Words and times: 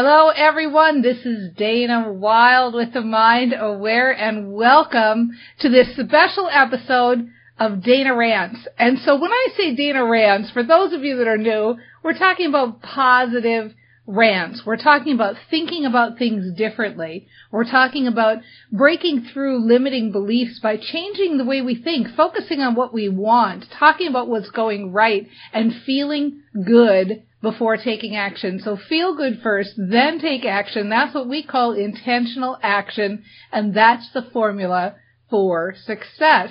Hello 0.00 0.28
everyone, 0.28 1.02
this 1.02 1.26
is 1.26 1.50
Dana 1.56 2.12
Wilde 2.12 2.74
with 2.74 2.92
the 2.92 3.00
Mind 3.00 3.52
Aware 3.58 4.12
and 4.12 4.52
welcome 4.52 5.30
to 5.58 5.68
this 5.68 5.88
special 5.96 6.48
episode 6.52 7.28
of 7.58 7.82
Dana 7.82 8.14
Rants. 8.14 8.68
And 8.78 9.00
so 9.00 9.20
when 9.20 9.32
I 9.32 9.48
say 9.56 9.74
Dana 9.74 10.04
Rants, 10.04 10.52
for 10.52 10.62
those 10.62 10.92
of 10.92 11.02
you 11.02 11.16
that 11.16 11.26
are 11.26 11.36
new, 11.36 11.78
we're 12.04 12.16
talking 12.16 12.46
about 12.46 12.80
positive 12.80 13.74
rants. 14.08 14.62
We're 14.64 14.78
talking 14.78 15.14
about 15.14 15.36
thinking 15.50 15.84
about 15.84 16.18
things 16.18 16.56
differently. 16.56 17.28
We're 17.52 17.70
talking 17.70 18.06
about 18.06 18.38
breaking 18.72 19.28
through 19.32 19.68
limiting 19.68 20.10
beliefs 20.10 20.58
by 20.60 20.78
changing 20.78 21.36
the 21.36 21.44
way 21.44 21.60
we 21.60 21.74
think, 21.80 22.08
focusing 22.16 22.60
on 22.60 22.74
what 22.74 22.94
we 22.94 23.10
want, 23.10 23.66
talking 23.78 24.08
about 24.08 24.26
what's 24.26 24.50
going 24.50 24.92
right, 24.92 25.28
and 25.52 25.82
feeling 25.84 26.40
good 26.64 27.22
before 27.42 27.76
taking 27.76 28.16
action. 28.16 28.60
So 28.64 28.76
feel 28.76 29.14
good 29.14 29.40
first, 29.42 29.74
then 29.76 30.18
take 30.18 30.44
action. 30.46 30.88
That's 30.88 31.14
what 31.14 31.28
we 31.28 31.42
call 31.42 31.72
intentional 31.72 32.58
action, 32.62 33.22
and 33.52 33.74
that's 33.74 34.10
the 34.12 34.22
formula 34.32 34.96
for 35.28 35.74
success. 35.84 36.50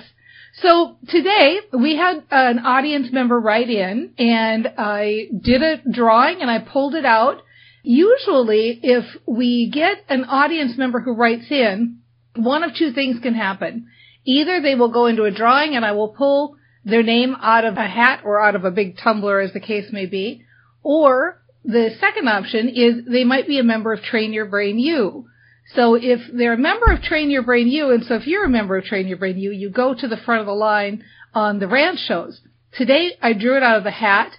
So 0.62 0.96
today 1.08 1.60
we 1.72 1.96
had 1.96 2.24
an 2.30 2.60
audience 2.60 3.12
member 3.12 3.38
write 3.38 3.68
in 3.68 4.12
and 4.18 4.72
I 4.78 5.28
did 5.40 5.62
a 5.62 5.82
drawing 5.88 6.40
and 6.40 6.50
I 6.50 6.58
pulled 6.60 6.94
it 6.94 7.04
out. 7.04 7.42
Usually 7.90 8.78
if 8.82 9.06
we 9.24 9.70
get 9.70 10.04
an 10.10 10.24
audience 10.24 10.76
member 10.76 11.00
who 11.00 11.14
writes 11.14 11.50
in, 11.50 12.00
one 12.36 12.62
of 12.62 12.74
two 12.74 12.92
things 12.92 13.18
can 13.22 13.32
happen. 13.32 13.86
Either 14.26 14.60
they 14.60 14.74
will 14.74 14.92
go 14.92 15.06
into 15.06 15.24
a 15.24 15.30
drawing 15.30 15.74
and 15.74 15.86
I 15.86 15.92
will 15.92 16.08
pull 16.08 16.56
their 16.84 17.02
name 17.02 17.34
out 17.40 17.64
of 17.64 17.78
a 17.78 17.88
hat 17.88 18.20
or 18.24 18.42
out 18.42 18.54
of 18.54 18.66
a 18.66 18.70
big 18.70 18.98
tumbler 18.98 19.40
as 19.40 19.54
the 19.54 19.60
case 19.60 19.90
may 19.90 20.04
be, 20.04 20.44
or 20.82 21.40
the 21.64 21.88
second 21.98 22.28
option 22.28 22.68
is 22.68 23.06
they 23.06 23.24
might 23.24 23.46
be 23.46 23.58
a 23.58 23.62
member 23.62 23.94
of 23.94 24.02
Train 24.02 24.34
Your 24.34 24.44
Brain 24.44 24.78
U. 24.78 25.24
So 25.74 25.94
if 25.94 26.20
they're 26.30 26.52
a 26.52 26.58
member 26.58 26.92
of 26.92 27.00
Train 27.00 27.30
Your 27.30 27.42
Brain 27.42 27.68
U, 27.68 27.90
and 27.90 28.04
so 28.04 28.16
if 28.16 28.26
you're 28.26 28.44
a 28.44 28.50
member 28.50 28.76
of 28.76 28.84
Train 28.84 29.08
Your 29.08 29.16
Brain 29.16 29.38
U, 29.38 29.50
you 29.50 29.70
go 29.70 29.94
to 29.94 30.06
the 30.06 30.18
front 30.18 30.42
of 30.42 30.46
the 30.46 30.52
line 30.52 31.04
on 31.32 31.58
the 31.58 31.68
rant 31.68 31.98
shows. 31.98 32.38
Today 32.76 33.12
I 33.22 33.32
drew 33.32 33.56
it 33.56 33.62
out 33.62 33.78
of 33.78 33.84
the 33.84 33.90
hat. 33.90 34.32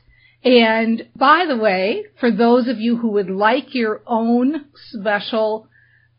And 0.43 1.07
by 1.15 1.45
the 1.47 1.57
way, 1.57 2.05
for 2.19 2.31
those 2.31 2.67
of 2.67 2.79
you 2.79 2.97
who 2.97 3.09
would 3.09 3.29
like 3.29 3.75
your 3.75 4.01
own 4.07 4.65
special 4.91 5.67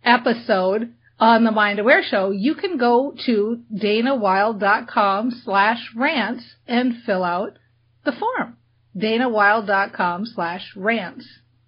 episode 0.04 0.92
on 1.18 1.44
the 1.44 1.50
Mind 1.50 1.78
Aware 1.78 2.02
Show, 2.02 2.30
you 2.30 2.54
can 2.54 2.76
go 2.76 3.14
to 3.26 3.62
danawilde.com 3.74 5.30
slash 5.44 5.90
rants 5.96 6.44
and 6.66 7.02
fill 7.04 7.24
out 7.24 7.58
the 8.04 8.12
form 8.12 8.56
danawilde.com 8.96 10.26
slash 10.26 10.72
rants. 10.76 11.26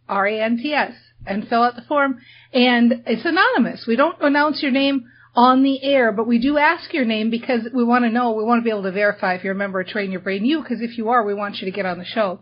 R-A-N-T-S, 0.08 0.92
and 1.26 1.46
fill 1.48 1.62
out 1.62 1.76
the 1.76 1.82
form. 1.82 2.18
And 2.52 3.04
it's 3.06 3.24
anonymous. 3.24 3.86
We 3.86 3.96
don't 3.96 4.20
announce 4.20 4.62
your 4.62 4.72
name 4.72 5.04
on 5.34 5.62
the 5.62 5.82
air, 5.82 6.12
but 6.12 6.26
we 6.26 6.38
do 6.38 6.58
ask 6.58 6.92
your 6.92 7.04
name 7.04 7.30
because 7.30 7.66
we 7.72 7.84
want 7.84 8.04
to 8.04 8.10
know, 8.10 8.32
we 8.32 8.44
want 8.44 8.60
to 8.60 8.64
be 8.64 8.70
able 8.70 8.82
to 8.82 8.92
verify 8.92 9.34
if 9.34 9.44
you're 9.44 9.54
a 9.54 9.56
member 9.56 9.80
of 9.80 9.86
Train 9.86 10.10
Your 10.10 10.20
Brain 10.20 10.44
U, 10.44 10.62
because 10.62 10.82
if 10.82 10.98
you 10.98 11.08
are, 11.08 11.24
we 11.24 11.34
want 11.34 11.56
you 11.58 11.64
to 11.64 11.70
get 11.70 11.86
on 11.86 11.98
the 11.98 12.04
show. 12.04 12.40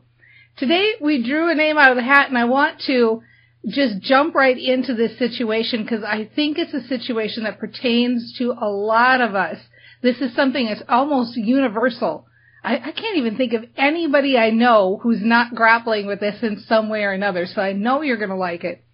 Today, 0.57 0.95
we 1.01 1.23
drew 1.23 1.51
a 1.51 1.55
name 1.55 1.79
out 1.79 1.93
of 1.93 1.97
the 1.97 2.03
hat, 2.03 2.29
and 2.29 2.37
I 2.37 2.45
want 2.45 2.81
to 2.87 3.23
just 3.69 4.01
jump 4.01 4.35
right 4.35 4.59
into 4.59 4.95
this 4.95 5.19
situation 5.19 5.83
because 5.83 6.03
I 6.03 6.29
think 6.35 6.59
it's 6.59 6.75
a 6.75 6.87
situation 6.89 7.45
that 7.45 7.61
pertains 7.61 8.35
to 8.39 8.55
a 8.61 8.69
lot 8.69 9.21
of 9.21 9.35
us. 9.35 9.59
This 10.03 10.21
is 10.21 10.35
something 10.35 10.67
that's 10.67 10.83
almost 10.89 11.37
universal. 11.37 12.27
I, 12.65 12.77
I 12.77 12.93
can't 12.93 13.19
even 13.19 13.37
think 13.37 13.53
of 13.53 13.65
anybody 13.77 14.37
I 14.37 14.51
know 14.51 14.99
who's 15.03 15.21
not 15.23 15.55
grappling 15.55 16.07
with 16.07 16.21
this 16.21 16.43
in 16.43 16.59
some 16.67 16.89
way 16.89 17.05
or 17.05 17.13
another, 17.13 17.47
so 17.47 17.61
I 17.61 17.73
know 17.73 18.03
you're 18.03 18.17
going 18.17 18.31
to 18.31 18.37
like 18.37 18.65
it. 18.65 18.85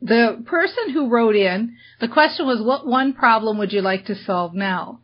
The 0.00 0.42
person 0.46 0.90
who 0.92 1.08
wrote 1.08 1.34
in, 1.34 1.76
the 2.00 2.08
question 2.08 2.46
was, 2.46 2.62
what 2.62 2.86
one 2.86 3.12
problem 3.14 3.58
would 3.58 3.72
you 3.72 3.80
like 3.80 4.06
to 4.06 4.14
solve 4.14 4.54
now? 4.54 5.00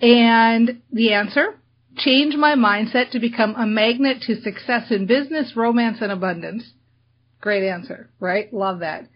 And 0.00 0.82
the 0.92 1.12
answer, 1.12 1.58
change 1.96 2.36
my 2.36 2.54
mindset 2.54 3.10
to 3.10 3.18
become 3.18 3.54
a 3.56 3.66
magnet 3.66 4.22
to 4.22 4.40
success 4.40 4.90
in 4.90 5.06
business, 5.06 5.56
romance, 5.56 5.98
and 6.00 6.12
abundance. 6.12 6.72
Great 7.40 7.68
answer, 7.68 8.10
right? 8.20 8.52
Love 8.52 8.80
that. 8.80 9.08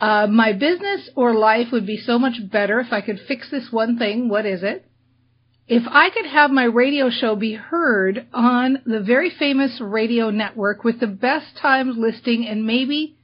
Uh, 0.00 0.26
my 0.26 0.52
business 0.52 1.08
or 1.14 1.34
life 1.34 1.68
would 1.72 1.86
be 1.86 1.96
so 1.96 2.18
much 2.18 2.34
better 2.50 2.80
if 2.80 2.92
I 2.92 3.00
could 3.00 3.20
fix 3.26 3.50
this 3.50 3.68
one 3.70 3.98
thing. 3.98 4.28
What 4.28 4.44
is 4.44 4.62
it? 4.62 4.86
if 5.68 5.82
I 5.90 6.10
could 6.10 6.26
have 6.26 6.50
my 6.50 6.64
radio 6.64 7.10
show 7.10 7.34
be 7.34 7.54
heard 7.54 8.26
on 8.32 8.82
the 8.86 9.00
very 9.00 9.30
famous 9.30 9.80
radio 9.80 10.30
network 10.30 10.84
with 10.84 11.00
the 11.00 11.08
best 11.08 11.56
times 11.60 11.96
listing 11.98 12.46
and 12.46 12.64
maybe 12.64 13.15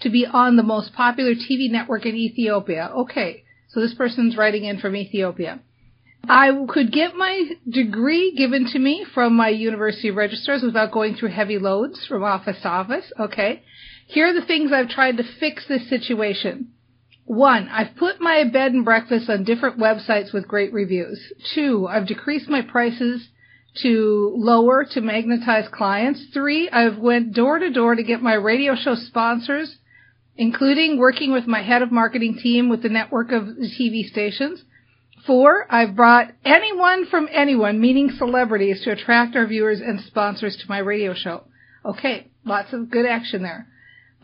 to 0.00 0.10
be 0.10 0.26
on 0.26 0.56
the 0.56 0.62
most 0.62 0.92
popular 0.92 1.34
TV 1.34 1.70
network 1.70 2.06
in 2.06 2.14
Ethiopia. 2.14 2.90
Okay, 2.94 3.44
so 3.68 3.80
this 3.80 3.94
person's 3.94 4.36
writing 4.36 4.64
in 4.64 4.78
from 4.78 4.96
Ethiopia. 4.96 5.60
I 6.28 6.50
could 6.68 6.92
get 6.92 7.16
my 7.16 7.50
degree 7.68 8.34
given 8.36 8.66
to 8.72 8.78
me 8.78 9.06
from 9.14 9.34
my 9.34 9.48
university 9.48 10.10
registrars 10.10 10.62
without 10.62 10.92
going 10.92 11.14
through 11.14 11.30
heavy 11.30 11.58
loads 11.58 12.04
from 12.06 12.22
office 12.22 12.60
to 12.62 12.68
office. 12.68 13.10
Okay. 13.18 13.62
Here 14.06 14.26
are 14.28 14.32
the 14.32 14.46
things 14.46 14.72
I've 14.72 14.88
tried 14.88 15.16
to 15.16 15.22
fix 15.38 15.66
this 15.66 15.88
situation. 15.88 16.72
One, 17.24 17.68
I've 17.68 17.94
put 17.96 18.20
my 18.20 18.42
bed 18.44 18.72
and 18.72 18.84
breakfast 18.84 19.30
on 19.30 19.44
different 19.44 19.78
websites 19.78 20.32
with 20.32 20.48
great 20.48 20.72
reviews. 20.72 21.32
Two, 21.54 21.86
I've 21.86 22.08
decreased 22.08 22.48
my 22.48 22.60
prices 22.60 23.28
to 23.82 24.34
lower 24.36 24.84
to 24.92 25.00
magnetize 25.00 25.68
clients. 25.68 26.26
Three, 26.34 26.68
I've 26.68 26.98
went 26.98 27.32
door 27.32 27.60
to 27.60 27.70
door 27.70 27.94
to 27.94 28.02
get 28.02 28.20
my 28.20 28.34
radio 28.34 28.74
show 28.74 28.96
sponsors, 28.96 29.76
including 30.40 30.96
working 30.96 31.32
with 31.32 31.46
my 31.46 31.62
head 31.62 31.82
of 31.82 31.92
marketing 31.92 32.34
team 32.42 32.70
with 32.70 32.82
the 32.82 32.88
network 32.88 33.30
of 33.30 33.44
TV 33.44 34.08
stations. 34.10 34.64
Four, 35.26 35.66
I've 35.68 35.94
brought 35.94 36.32
anyone 36.46 37.04
from 37.10 37.28
anyone, 37.30 37.78
meaning 37.78 38.10
celebrities, 38.16 38.80
to 38.84 38.92
attract 38.92 39.36
our 39.36 39.46
viewers 39.46 39.82
and 39.82 40.00
sponsors 40.00 40.56
to 40.56 40.64
my 40.66 40.78
radio 40.78 41.12
show. 41.12 41.44
Okay, 41.84 42.28
lots 42.42 42.72
of 42.72 42.90
good 42.90 43.04
action 43.04 43.42
there. 43.42 43.66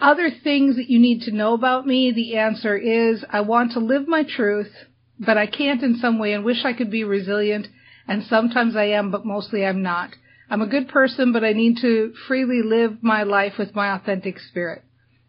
Other 0.00 0.30
things 0.30 0.76
that 0.76 0.88
you 0.88 0.98
need 0.98 1.20
to 1.24 1.32
know 1.32 1.52
about 1.52 1.86
me, 1.86 2.12
the 2.12 2.38
answer 2.38 2.78
is 2.78 3.22
I 3.28 3.42
want 3.42 3.72
to 3.72 3.80
live 3.80 4.08
my 4.08 4.22
truth, 4.22 4.72
but 5.18 5.36
I 5.36 5.46
can't 5.46 5.82
in 5.82 5.98
some 5.98 6.18
way 6.18 6.32
and 6.32 6.46
wish 6.46 6.64
I 6.64 6.72
could 6.72 6.90
be 6.90 7.04
resilient. 7.04 7.68
And 8.08 8.22
sometimes 8.22 8.74
I 8.74 8.84
am, 8.84 9.10
but 9.10 9.26
mostly 9.26 9.66
I'm 9.66 9.82
not. 9.82 10.12
I'm 10.48 10.62
a 10.62 10.66
good 10.66 10.88
person, 10.88 11.34
but 11.34 11.44
I 11.44 11.52
need 11.52 11.76
to 11.82 12.14
freely 12.26 12.62
live 12.64 13.02
my 13.02 13.22
life 13.24 13.58
with 13.58 13.74
my 13.74 13.94
authentic 13.94 14.38
spirit. 14.40 14.82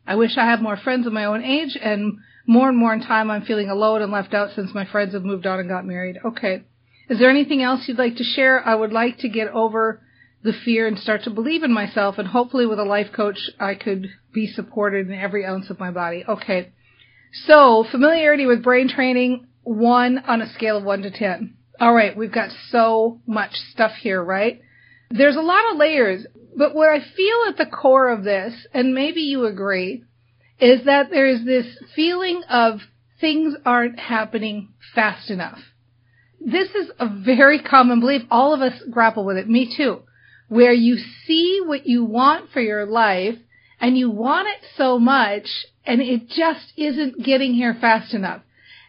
I 0.07 0.15
wish 0.15 0.37
I 0.37 0.45
had 0.45 0.61
more 0.61 0.77
friends 0.77 1.05
of 1.05 1.13
my 1.13 1.25
own 1.25 1.43
age 1.43 1.77
and 1.79 2.19
more 2.47 2.69
and 2.69 2.77
more 2.77 2.93
in 2.93 3.01
time 3.01 3.29
I'm 3.29 3.43
feeling 3.43 3.69
alone 3.69 4.01
and 4.01 4.11
left 4.11 4.33
out 4.33 4.51
since 4.55 4.73
my 4.73 4.85
friends 4.85 5.13
have 5.13 5.25
moved 5.25 5.45
on 5.45 5.59
and 5.59 5.67
got 5.67 5.85
married. 5.85 6.17
Okay. 6.23 6.63
Is 7.09 7.19
there 7.19 7.29
anything 7.29 7.61
else 7.61 7.87
you'd 7.87 7.97
like 7.97 8.15
to 8.15 8.23
share? 8.23 8.65
I 8.65 8.73
would 8.73 8.93
like 8.93 9.17
to 9.19 9.29
get 9.29 9.49
over 9.49 10.01
the 10.43 10.53
fear 10.53 10.87
and 10.87 10.97
start 10.97 11.23
to 11.23 11.29
believe 11.29 11.63
in 11.63 11.73
myself. 11.73 12.17
And 12.17 12.27
hopefully 12.29 12.65
with 12.65 12.79
a 12.79 12.83
life 12.83 13.07
coach, 13.13 13.49
I 13.59 13.75
could 13.75 14.07
be 14.33 14.47
supported 14.47 15.07
in 15.07 15.13
every 15.13 15.45
ounce 15.45 15.69
of 15.69 15.79
my 15.79 15.91
body. 15.91 16.23
Okay. 16.27 16.71
So 17.45 17.85
familiarity 17.91 18.45
with 18.45 18.63
brain 18.63 18.87
training, 18.87 19.47
one 19.63 20.19
on 20.19 20.41
a 20.41 20.51
scale 20.53 20.77
of 20.77 20.85
one 20.85 21.01
to 21.01 21.11
10. 21.11 21.53
All 21.81 21.93
right. 21.93 22.15
We've 22.15 22.31
got 22.31 22.51
so 22.69 23.19
much 23.27 23.51
stuff 23.71 23.91
here, 24.01 24.23
right? 24.23 24.61
There's 25.09 25.35
a 25.35 25.41
lot 25.41 25.71
of 25.71 25.77
layers, 25.77 26.25
but 26.55 26.75
what 26.75 26.89
I 26.89 26.99
feel 26.99 27.37
at 27.47 27.57
the 27.57 27.65
core 27.65 28.09
of 28.09 28.23
this, 28.23 28.53
and 28.73 28.93
maybe 28.93 29.21
you 29.21 29.45
agree, 29.45 30.03
is 30.59 30.85
that 30.85 31.09
there's 31.09 31.45
this 31.45 31.77
feeling 31.95 32.43
of 32.49 32.79
things 33.21 33.55
aren't 33.65 33.99
happening 33.99 34.69
fast 34.93 35.29
enough. 35.29 35.59
This 36.39 36.69
is 36.69 36.91
a 36.99 37.07
very 37.07 37.59
common 37.61 37.99
belief. 37.99 38.23
All 38.29 38.53
of 38.53 38.61
us 38.61 38.81
grapple 38.91 39.25
with 39.25 39.37
it. 39.37 39.49
Me 39.49 39.73
too. 39.75 40.01
Where 40.49 40.73
you 40.73 40.97
see 41.25 41.61
what 41.63 41.87
you 41.87 42.05
want 42.05 42.51
for 42.51 42.61
your 42.61 42.85
life 42.85 43.35
and 43.79 43.97
you 43.97 44.09
want 44.09 44.47
it 44.47 44.67
so 44.75 44.97
much 44.97 45.47
and 45.85 46.01
it 46.01 46.29
just 46.29 46.73
isn't 46.77 47.23
getting 47.23 47.53
here 47.53 47.75
fast 47.79 48.13
enough. 48.13 48.41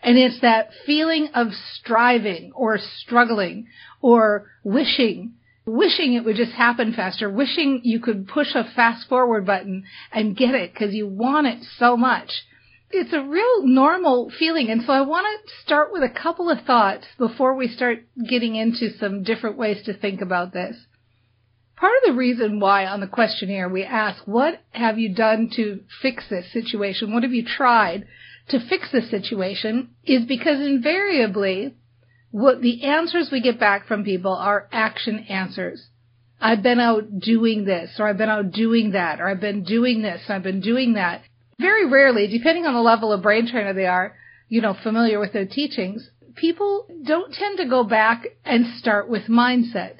And 0.02 0.16
it's 0.16 0.40
that 0.40 0.70
feeling 0.86 1.28
of 1.34 1.48
striving 1.74 2.52
or 2.54 2.78
struggling 2.78 3.66
or 4.00 4.50
wishing, 4.62 5.34
wishing 5.68 6.14
it 6.14 6.24
would 6.24 6.36
just 6.36 6.52
happen 6.52 6.92
faster, 6.92 7.30
wishing 7.30 7.80
you 7.84 8.00
could 8.00 8.26
push 8.26 8.54
a 8.54 8.64
fast 8.64 9.08
forward 9.08 9.46
button 9.46 9.84
and 10.12 10.36
get 10.36 10.54
it 10.54 10.72
because 10.72 10.94
you 10.94 11.06
want 11.06 11.46
it 11.46 11.62
so 11.78 11.96
much. 11.96 12.30
It's 12.90 13.12
a 13.12 13.20
real 13.20 13.66
normal 13.66 14.30
feeling. 14.30 14.70
And 14.70 14.82
so 14.82 14.92
I 14.92 15.02
want 15.02 15.26
to 15.26 15.54
start 15.62 15.92
with 15.92 16.02
a 16.02 16.08
couple 16.08 16.50
of 16.50 16.62
thoughts 16.62 17.06
before 17.18 17.54
we 17.54 17.68
start 17.68 18.06
getting 18.28 18.56
into 18.56 18.96
some 18.98 19.22
different 19.22 19.58
ways 19.58 19.82
to 19.84 19.92
think 19.92 20.22
about 20.22 20.52
this. 20.52 20.76
Part 21.76 21.92
of 22.02 22.10
the 22.10 22.18
reason 22.18 22.58
why 22.58 22.86
on 22.86 23.00
the 23.00 23.06
questionnaire 23.06 23.68
we 23.68 23.84
ask, 23.84 24.26
what 24.26 24.62
have 24.70 24.98
you 24.98 25.14
done 25.14 25.50
to 25.56 25.80
fix 26.02 26.24
this 26.28 26.50
situation? 26.52 27.12
What 27.12 27.22
have 27.22 27.32
you 27.32 27.44
tried 27.44 28.06
to 28.48 28.58
fix 28.58 28.90
this 28.90 29.10
situation? 29.10 29.90
Is 30.04 30.24
because 30.24 30.58
invariably 30.58 31.76
what 32.30 32.60
the 32.60 32.84
answers 32.84 33.30
we 33.30 33.40
get 33.40 33.58
back 33.58 33.86
from 33.86 34.04
people 34.04 34.32
are 34.32 34.68
action 34.72 35.26
answers. 35.28 35.88
I've 36.40 36.62
been 36.62 36.78
out 36.78 37.18
doing 37.18 37.64
this, 37.64 37.96
or 37.98 38.08
I've 38.08 38.18
been 38.18 38.28
out 38.28 38.52
doing 38.52 38.92
that, 38.92 39.20
or 39.20 39.28
I've 39.28 39.40
been 39.40 39.64
doing 39.64 40.02
this, 40.02 40.22
and 40.26 40.36
I've 40.36 40.42
been 40.42 40.60
doing 40.60 40.94
that. 40.94 41.22
Very 41.58 41.86
rarely, 41.86 42.28
depending 42.28 42.66
on 42.66 42.74
the 42.74 42.80
level 42.80 43.12
of 43.12 43.22
brain 43.22 43.48
trainer 43.50 43.72
they 43.72 43.86
are, 43.86 44.14
you 44.48 44.60
know, 44.60 44.74
familiar 44.74 45.18
with 45.18 45.32
their 45.32 45.46
teachings, 45.46 46.10
people 46.36 46.86
don't 47.04 47.34
tend 47.34 47.58
to 47.58 47.66
go 47.66 47.82
back 47.82 48.26
and 48.44 48.66
start 48.78 49.08
with 49.08 49.24
mindset. 49.24 49.96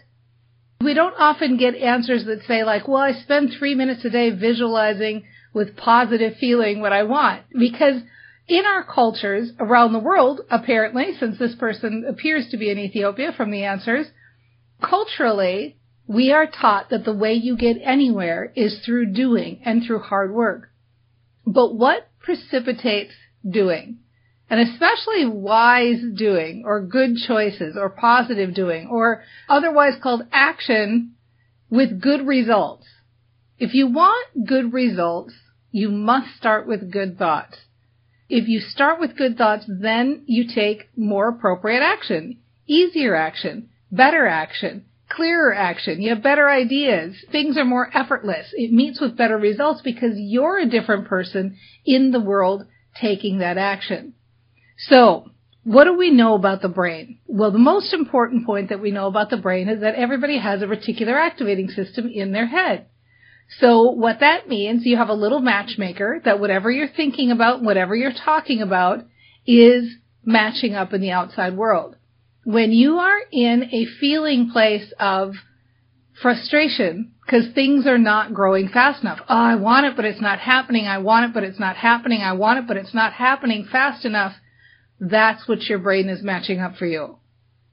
We 0.80 0.94
don't 0.94 1.14
often 1.18 1.56
get 1.56 1.74
answers 1.74 2.24
that 2.26 2.44
say 2.46 2.62
like, 2.62 2.86
well, 2.86 3.02
I 3.02 3.12
spend 3.12 3.50
three 3.58 3.74
minutes 3.74 4.04
a 4.04 4.10
day 4.10 4.30
visualizing 4.30 5.24
with 5.52 5.76
positive 5.76 6.36
feeling 6.38 6.80
what 6.80 6.92
I 6.92 7.02
want. 7.02 7.42
Because 7.58 8.02
in 8.48 8.64
our 8.64 8.82
cultures 8.82 9.52
around 9.60 9.92
the 9.92 9.98
world, 9.98 10.40
apparently, 10.50 11.14
since 11.18 11.38
this 11.38 11.54
person 11.54 12.04
appears 12.08 12.48
to 12.50 12.56
be 12.56 12.70
in 12.70 12.78
Ethiopia 12.78 13.32
from 13.36 13.50
the 13.50 13.64
answers, 13.64 14.06
culturally, 14.82 15.76
we 16.06 16.32
are 16.32 16.46
taught 16.46 16.90
that 16.90 17.04
the 17.04 17.12
way 17.12 17.34
you 17.34 17.56
get 17.56 17.76
anywhere 17.82 18.52
is 18.56 18.80
through 18.84 19.12
doing 19.12 19.60
and 19.64 19.84
through 19.84 20.00
hard 20.00 20.32
work. 20.32 20.70
But 21.46 21.74
what 21.74 22.08
precipitates 22.20 23.12
doing? 23.48 23.98
and 24.50 24.60
especially 24.60 25.26
wise 25.26 26.00
doing 26.16 26.62
or 26.64 26.80
good 26.80 27.16
choices 27.26 27.76
or 27.76 27.90
positive 27.90 28.54
doing 28.54 28.88
or 28.88 29.22
otherwise 29.48 29.94
called 30.02 30.22
action 30.32 31.14
with 31.70 32.00
good 32.00 32.26
results. 32.26 32.86
If 33.58 33.74
you 33.74 33.88
want 33.88 34.46
good 34.46 34.72
results, 34.72 35.34
you 35.70 35.90
must 35.90 36.34
start 36.36 36.66
with 36.66 36.90
good 36.90 37.18
thoughts. 37.18 37.58
If 38.28 38.46
you 38.48 38.60
start 38.60 39.00
with 39.00 39.16
good 39.16 39.38
thoughts, 39.38 39.64
then 39.68 40.22
you 40.26 40.46
take 40.46 40.88
more 40.96 41.28
appropriate 41.28 41.82
action, 41.82 42.38
easier 42.66 43.14
action, 43.14 43.70
better 43.90 44.26
action, 44.26 44.84
clearer 45.08 45.54
action. 45.54 46.02
You 46.02 46.10
have 46.10 46.22
better 46.22 46.48
ideas. 46.48 47.16
Things 47.32 47.56
are 47.56 47.64
more 47.64 47.90
effortless. 47.96 48.48
It 48.52 48.72
meets 48.72 49.00
with 49.00 49.16
better 49.16 49.38
results 49.38 49.80
because 49.82 50.12
you're 50.16 50.58
a 50.58 50.68
different 50.68 51.08
person 51.08 51.56
in 51.86 52.10
the 52.10 52.20
world 52.20 52.66
taking 53.00 53.38
that 53.38 53.56
action. 53.56 54.14
So, 54.76 55.30
what 55.64 55.84
do 55.84 55.96
we 55.96 56.10
know 56.10 56.34
about 56.34 56.62
the 56.62 56.68
brain? 56.68 57.18
Well, 57.26 57.50
the 57.50 57.58
most 57.58 57.92
important 57.92 58.46
point 58.46 58.68
that 58.68 58.80
we 58.80 58.90
know 58.90 59.06
about 59.06 59.30
the 59.30 59.36
brain 59.36 59.68
is 59.68 59.80
that 59.80 59.94
everybody 59.96 60.38
has 60.38 60.62
a 60.62 60.66
reticular 60.66 61.14
activating 61.14 61.68
system 61.68 62.10
in 62.12 62.32
their 62.32 62.46
head. 62.46 62.86
So 63.48 63.90
what 63.90 64.20
that 64.20 64.48
means, 64.48 64.84
you 64.84 64.96
have 64.96 65.08
a 65.08 65.14
little 65.14 65.40
matchmaker 65.40 66.20
that 66.24 66.38
whatever 66.38 66.70
you're 66.70 66.88
thinking 66.88 67.30
about, 67.30 67.62
whatever 67.62 67.96
you're 67.96 68.12
talking 68.12 68.60
about, 68.60 69.04
is 69.46 69.88
matching 70.24 70.74
up 70.74 70.92
in 70.92 71.00
the 71.00 71.10
outside 71.10 71.56
world. 71.56 71.96
When 72.44 72.72
you 72.72 72.98
are 72.98 73.20
in 73.32 73.70
a 73.72 73.86
feeling 74.00 74.50
place 74.50 74.92
of 75.00 75.34
frustration 76.20 77.12
because 77.24 77.46
things 77.54 77.86
are 77.86 77.98
not 77.98 78.32
growing 78.32 78.68
fast 78.68 79.02
enough. 79.02 79.18
Oh, 79.28 79.36
I 79.36 79.56
want 79.56 79.86
it, 79.86 79.96
but 79.96 80.04
it's 80.04 80.20
not 80.20 80.38
happening. 80.38 80.86
I 80.86 80.98
want 80.98 81.26
it, 81.26 81.34
but 81.34 81.44
it's 81.44 81.60
not 81.60 81.76
happening. 81.76 82.22
I 82.22 82.32
want 82.32 82.58
it, 82.58 82.66
but 82.66 82.76
it's 82.76 82.94
not 82.94 83.12
happening 83.12 83.68
fast 83.70 84.04
enough. 84.04 84.34
That's 84.98 85.46
what 85.46 85.62
your 85.64 85.78
brain 85.78 86.08
is 86.08 86.22
matching 86.22 86.60
up 86.60 86.76
for 86.76 86.86
you. 86.86 87.18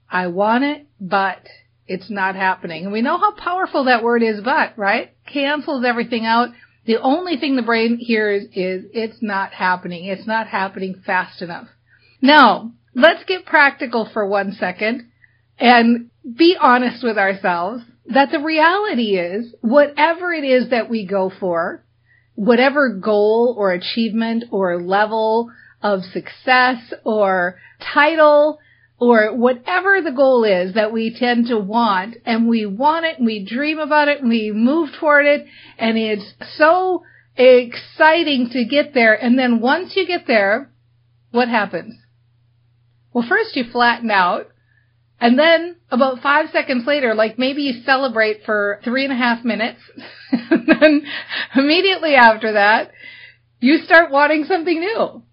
I 0.10 0.28
want 0.28 0.64
it, 0.64 0.88
but 1.00 1.40
it's 1.88 2.10
not 2.10 2.36
happening. 2.36 2.84
And 2.84 2.94
we 2.94 3.02
know 3.02 3.18
how 3.18 3.32
powerful 3.32 3.86
that 3.86 4.04
word 4.04 4.24
is, 4.24 4.42
but, 4.44 4.78
right? 4.78 5.12
Cancels 5.32 5.86
everything 5.86 6.26
out. 6.26 6.50
The 6.86 7.02
only 7.02 7.38
thing 7.38 7.56
the 7.56 7.62
brain 7.62 7.98
hears 7.98 8.44
is 8.54 8.86
it's 8.94 9.22
not 9.22 9.52
happening. 9.52 10.06
It's 10.06 10.28
not 10.28 10.48
happening 10.48 11.02
fast 11.06 11.42
enough. 11.42 11.68
Now, 12.22 12.72
let's 12.94 13.24
get 13.26 13.46
practical 13.46 14.10
for 14.12 14.28
one 14.28 14.54
second 14.54 15.10
and 15.60 16.10
be 16.36 16.58
honest 16.60 17.04
with 17.04 17.18
ourselves 17.18 17.84
that 18.08 18.30
the 18.32 18.40
reality 18.40 19.18
is 19.18 19.54
whatever 19.62 20.32
it 20.32 20.44
is 20.44 20.70
that 20.70 20.90
we 20.90 21.06
go 21.06 21.32
for, 21.40 21.84
whatever 22.36 22.90
goal 22.90 23.56
or 23.58 23.72
achievement 23.72 24.46
or 24.52 24.82
level 24.82 25.52
of 25.82 26.02
success 26.04 26.94
or 27.04 27.58
title 27.94 28.60
or 29.00 29.36
whatever 29.36 30.02
the 30.02 30.12
goal 30.12 30.44
is 30.44 30.74
that 30.74 30.94
we 30.94 31.16
tend 31.18 31.48
to 31.48 31.58
want 31.58 32.16
and 32.26 32.48
we 32.48 32.66
want 32.66 33.06
it 33.06 33.18
and 33.18 33.26
we 33.26 33.44
dream 33.44 33.78
about 33.78 34.08
it 34.08 34.22
and 34.22 34.30
we 34.30 34.52
move 34.52 34.90
toward 35.00 35.26
it 35.26 35.46
and 35.78 35.98
it's 35.98 36.34
so 36.58 37.04
exciting 37.36 38.50
to 38.52 38.64
get 38.64 38.94
there. 38.94 39.14
And 39.14 39.38
then 39.38 39.60
once 39.60 39.96
you 39.96 40.08
get 40.08 40.28
there, 40.28 40.72
what 41.32 41.50
happens? 41.50 41.96
Well, 43.12 43.26
first 43.28 43.56
you 43.56 43.66
flatten 43.70 44.12
out 44.12 44.48
and 45.20 45.40
then 45.40 45.78
about 45.90 46.22
five 46.22 46.50
seconds 46.52 46.86
later, 46.86 47.14
like 47.16 47.40
maybe 47.40 47.64
you 47.64 47.84
celebrate 47.84 48.44
for 48.46 48.80
three 48.84 49.04
and 49.04 49.14
a 49.14 49.18
half 49.18 49.44
minutes. 49.44 49.80
and 50.32 50.68
then 50.68 51.06
immediately 51.56 52.16
after 52.16 52.54
that, 52.54 52.92
you 53.60 53.78
start 53.80 54.12
wanting 54.12 54.46
something 54.46 54.80
new. 54.80 55.24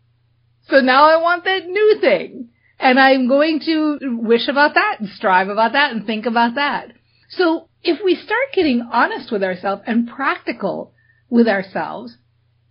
So 0.69 0.81
now 0.81 1.05
I 1.05 1.21
want 1.21 1.45
that 1.45 1.67
new 1.67 1.99
thing. 2.01 2.49
And 2.83 2.99
I'm 2.99 3.29
going 3.29 3.61
to 3.61 4.19
wish 4.21 4.49
about 4.49 4.75
that 4.75 4.97
and 4.99 5.09
strive 5.09 5.49
about 5.49 5.73
that 5.75 5.93
and 5.93 6.05
think 6.05 6.27
about 6.27 6.57
that. 6.57 6.93
So 7.31 7.69
if 7.85 8.01
we 8.05 8.17
start 8.17 8.53
getting 8.53 8.81
honest 8.93 9.31
with 9.31 9.45
ourselves 9.45 9.83
and 9.87 10.09
practical 10.09 10.93
with 11.31 11.47
ourselves, 11.47 12.17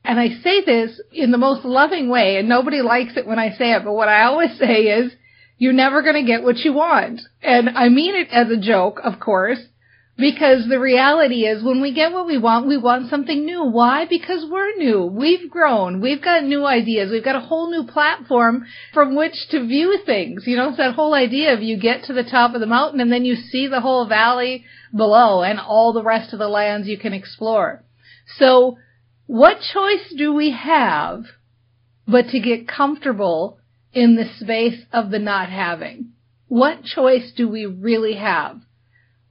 and 0.04 0.20
I 0.20 0.28
say 0.44 0.66
this 0.66 1.00
in 1.14 1.32
the 1.32 1.38
most 1.38 1.64
loving 1.64 2.10
way, 2.10 2.36
and 2.36 2.50
nobody 2.50 2.82
likes 2.82 3.16
it 3.16 3.26
when 3.26 3.40
I 3.40 3.52
say 3.52 3.72
it, 3.72 3.86
but 3.86 3.94
what 3.94 4.10
I 4.10 4.24
always 4.24 4.58
say 4.60 4.84
is, 4.84 5.14
you're 5.58 5.74
never 5.74 6.02
going 6.02 6.16
to 6.16 6.30
get 6.30 6.44
what 6.44 6.58
you 6.58 6.74
want. 6.74 7.22
And 7.42 7.70
I 7.70 7.88
mean 7.90 8.16
it 8.16 8.30
as 8.32 8.50
a 8.50 8.60
joke, 8.60 9.00
of 9.04 9.20
course, 9.20 9.60
because 10.18 10.68
the 10.68 10.80
reality 10.80 11.46
is 11.46 11.64
when 11.64 11.82
we 11.82 11.94
get 11.94 12.12
what 12.12 12.28
we 12.28 12.38
want, 12.38 12.68
we 12.68 12.78
want 12.78 13.10
something 13.10 13.46
new. 13.46 13.64
Why? 13.64 14.06
Because 14.06 14.46
we're 14.50 14.76
new. 14.76 15.06
We've 15.06 15.50
grown. 15.50 16.02
We've 16.02 16.22
got 16.22 16.44
new 16.44 16.66
ideas. 16.66 17.10
We've 17.12 17.24
got 17.24 17.36
a 17.36 17.42
whole 17.42 17.72
new 17.72 17.86
platform 17.86 18.66
from 18.94 19.16
which 19.16 19.34
to 19.50 19.66
view 19.66 20.00
things. 20.06 20.44
You 20.46 20.58
know, 20.58 20.70
it's 20.70 20.78
that 20.78 20.96
whole 20.96 21.14
idea 21.14 21.54
of 21.54 21.64
you 21.64 21.78
get 21.78 22.04
to 22.04 22.14
the 22.14 22.24
top 22.24 22.54
of 22.54 22.62
the 22.62 22.68
mountain 22.68 23.00
and 23.00 23.12
then 23.12 23.26
you 23.26 23.36
see 23.36 23.68
the 23.68 23.82
whole 23.82 24.08
valley 24.08 24.66
below 24.96 25.42
and 25.44 25.60
all 25.60 25.94
the 25.94 26.04
rest 26.04 26.34
of 26.34 26.40
the 26.40 26.48
lands 26.48 26.88
you 26.88 26.98
can 26.98 27.14
explore. 27.14 27.84
So 28.38 28.78
what 29.26 29.60
choice 29.74 30.14
do 30.16 30.34
we 30.34 30.52
have 30.52 31.24
but 32.08 32.28
to 32.30 32.40
get 32.40 32.68
comfortable 32.68 33.60
in 33.94 34.16
the 34.16 34.30
space 34.40 34.84
of 34.92 35.10
the 35.10 35.20
not 35.20 35.50
having? 35.50 36.12
What 36.48 36.84
choice 36.84 37.32
do 37.32 37.48
we 37.48 37.66
really 37.66 38.16
have? 38.16 38.62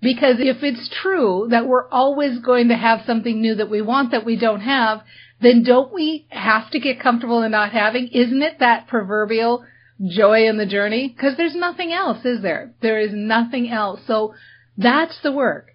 Because 0.00 0.36
if 0.38 0.62
it's 0.62 0.88
true 1.02 1.48
that 1.50 1.66
we're 1.66 1.88
always 1.88 2.38
going 2.38 2.68
to 2.68 2.76
have 2.76 3.00
something 3.06 3.40
new 3.40 3.56
that 3.56 3.70
we 3.70 3.82
want 3.82 4.12
that 4.12 4.24
we 4.24 4.36
don't 4.36 4.62
have, 4.62 5.02
then 5.42 5.62
don't 5.62 5.92
we 5.92 6.26
have 6.30 6.70
to 6.70 6.80
get 6.80 7.00
comfortable 7.00 7.42
in 7.42 7.50
not 7.50 7.72
having? 7.72 8.08
Isn't 8.08 8.42
it 8.42 8.60
that 8.60 8.88
proverbial 8.88 9.64
joy 10.02 10.48
in 10.48 10.56
the 10.56 10.66
journey? 10.66 11.08
Because 11.08 11.36
there's 11.36 11.54
nothing 11.54 11.92
else, 11.92 12.24
is 12.24 12.42
there? 12.42 12.72
There 12.80 12.98
is 12.98 13.10
nothing 13.12 13.70
else. 13.70 14.00
So 14.06 14.34
that's 14.76 15.18
the 15.22 15.32
work. 15.32 15.68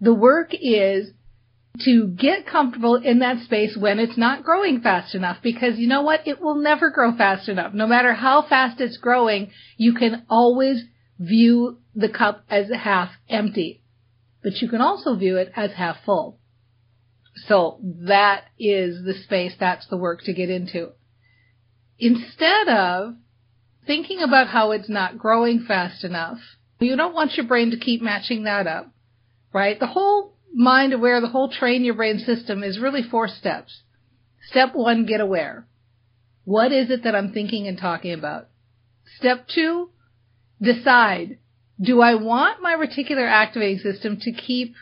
The 0.00 0.14
work 0.14 0.50
is 0.52 1.10
to 1.80 2.06
get 2.08 2.46
comfortable 2.46 2.96
in 2.96 3.20
that 3.20 3.42
space 3.44 3.76
when 3.76 3.98
it's 3.98 4.18
not 4.18 4.44
growing 4.44 4.80
fast 4.80 5.14
enough 5.14 5.38
because 5.42 5.78
you 5.78 5.88
know 5.88 6.02
what? 6.02 6.26
It 6.26 6.40
will 6.40 6.56
never 6.56 6.90
grow 6.90 7.16
fast 7.16 7.48
enough. 7.48 7.72
No 7.72 7.86
matter 7.86 8.12
how 8.12 8.42
fast 8.42 8.80
it's 8.80 8.98
growing, 8.98 9.50
you 9.76 9.94
can 9.94 10.24
always 10.28 10.84
view 11.22 11.78
the 11.94 12.08
cup 12.08 12.44
as 12.50 12.70
half 12.70 13.10
empty. 13.28 13.80
but 14.42 14.60
you 14.60 14.68
can 14.68 14.80
also 14.80 15.14
view 15.14 15.36
it 15.36 15.52
as 15.54 15.70
half 15.72 15.96
full. 16.04 16.40
So 17.46 17.78
that 18.08 18.44
is 18.58 19.04
the 19.04 19.14
space, 19.14 19.54
that's 19.58 19.86
the 19.86 19.96
work 19.96 20.22
to 20.24 20.32
get 20.32 20.50
into. 20.50 20.90
Instead 21.98 22.68
of 22.68 23.14
thinking 23.86 24.20
about 24.20 24.48
how 24.48 24.72
it's 24.72 24.88
not 24.88 25.16
growing 25.16 25.64
fast 25.66 26.02
enough, 26.02 26.38
you 26.80 26.96
don't 26.96 27.14
want 27.14 27.36
your 27.36 27.46
brain 27.46 27.70
to 27.70 27.76
keep 27.78 28.02
matching 28.02 28.42
that 28.44 28.66
up, 28.66 28.92
right? 29.52 29.78
The 29.78 29.86
whole 29.86 30.36
mind 30.52 30.92
aware, 30.92 31.20
the 31.20 31.28
whole 31.28 31.48
train 31.48 31.84
your 31.84 31.94
brain 31.94 32.18
system 32.18 32.64
is 32.64 32.80
really 32.80 33.02
four 33.02 33.28
steps. 33.28 33.82
Step 34.50 34.74
one, 34.74 35.06
get 35.06 35.20
aware. 35.20 35.68
What 36.44 36.72
is 36.72 36.90
it 36.90 37.04
that 37.04 37.14
I'm 37.14 37.32
thinking 37.32 37.68
and 37.68 37.78
talking 37.78 38.12
about? 38.12 38.48
Step 39.18 39.46
two, 39.46 39.90
decide. 40.62 41.38
Do 41.80 42.00
I 42.00 42.14
want 42.14 42.62
my 42.62 42.74
reticular 42.74 43.28
activating 43.28 43.78
system 43.78 44.18
to 44.20 44.32
keep 44.32 44.74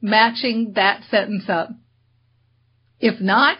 matching 0.00 0.72
that 0.74 1.02
sentence 1.10 1.44
up? 1.48 1.70
If 2.98 3.20
not, 3.20 3.58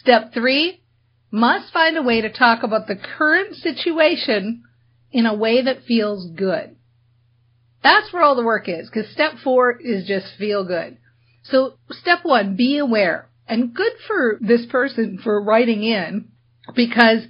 step 0.00 0.34
three, 0.34 0.82
must 1.30 1.72
find 1.72 1.96
a 1.96 2.02
way 2.02 2.20
to 2.20 2.30
talk 2.30 2.62
about 2.62 2.86
the 2.86 2.96
current 2.96 3.56
situation 3.56 4.62
in 5.10 5.26
a 5.26 5.34
way 5.34 5.62
that 5.62 5.84
feels 5.84 6.30
good. 6.30 6.76
That's 7.82 8.12
where 8.12 8.22
all 8.22 8.36
the 8.36 8.44
work 8.44 8.68
is, 8.68 8.88
because 8.88 9.10
step 9.12 9.34
four 9.42 9.78
is 9.80 10.06
just 10.06 10.26
feel 10.38 10.64
good. 10.66 10.98
So 11.44 11.74
step 11.90 12.20
one, 12.24 12.56
be 12.56 12.78
aware. 12.78 13.28
And 13.48 13.74
good 13.74 13.92
for 14.06 14.38
this 14.40 14.66
person 14.66 15.18
for 15.22 15.40
writing 15.40 15.84
in 15.84 16.28
because 16.74 17.20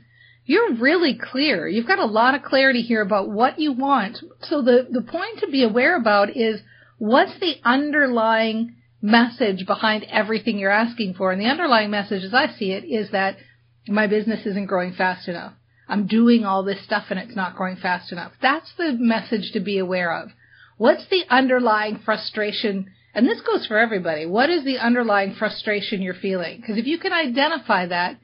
you're 0.47 0.75
really 0.75 1.19
clear. 1.19 1.67
You've 1.67 1.88
got 1.88 1.99
a 1.99 2.07
lot 2.07 2.37
of 2.37 2.43
clarity 2.43 2.83
here 2.83 3.03
about 3.03 3.29
what 3.29 3.59
you 3.59 3.73
want. 3.73 4.19
So 4.43 4.62
the, 4.62 4.87
the 4.91 5.03
point 5.03 5.41
to 5.41 5.49
be 5.49 5.65
aware 5.65 5.97
about 5.97 6.37
is 6.37 6.61
what's 6.99 7.38
the 7.41 7.57
underlying 7.65 8.76
message 9.03 9.67
behind 9.67 10.05
everything 10.05 10.59
you're 10.59 10.71
asking 10.71 11.15
for. 11.15 11.33
And 11.33 11.41
the 11.41 11.50
underlying 11.50 11.91
message 11.91 12.23
as 12.23 12.33
I 12.33 12.47
see 12.57 12.71
it 12.71 12.85
is 12.85 13.11
that 13.11 13.37
my 13.88 14.07
business 14.07 14.47
isn't 14.47 14.67
growing 14.67 14.95
fast 14.95 15.29
enough. 15.29 15.53
I'm 15.88 16.07
doing 16.07 16.45
all 16.45 16.62
this 16.62 16.83
stuff 16.85 17.07
and 17.11 17.19
it's 17.19 17.37
not 17.37 17.57
growing 17.57 17.76
fast 17.76 18.12
enough. 18.12 18.33
That's 18.41 18.73
the 18.79 18.97
message 18.99 19.53
to 19.53 19.61
be 19.61 19.79
aware 19.79 20.12
of. 20.17 20.31
What's 20.79 21.07
the 21.09 21.25
underlying 21.29 22.00
frustration? 22.05 22.87
And 23.15 23.26
this 23.26 23.41
goes 23.41 23.67
for 23.67 23.79
everybody. 23.79 24.26
What 24.26 24.50
is 24.50 24.65
the 24.65 24.79
underlying 24.79 25.35
frustration 25.35 26.03
you're 26.03 26.15
feeling? 26.15 26.61
Because 26.61 26.76
if 26.76 26.87
you 26.87 26.99
can 26.99 27.12
identify 27.12 27.87
that, 27.87 28.19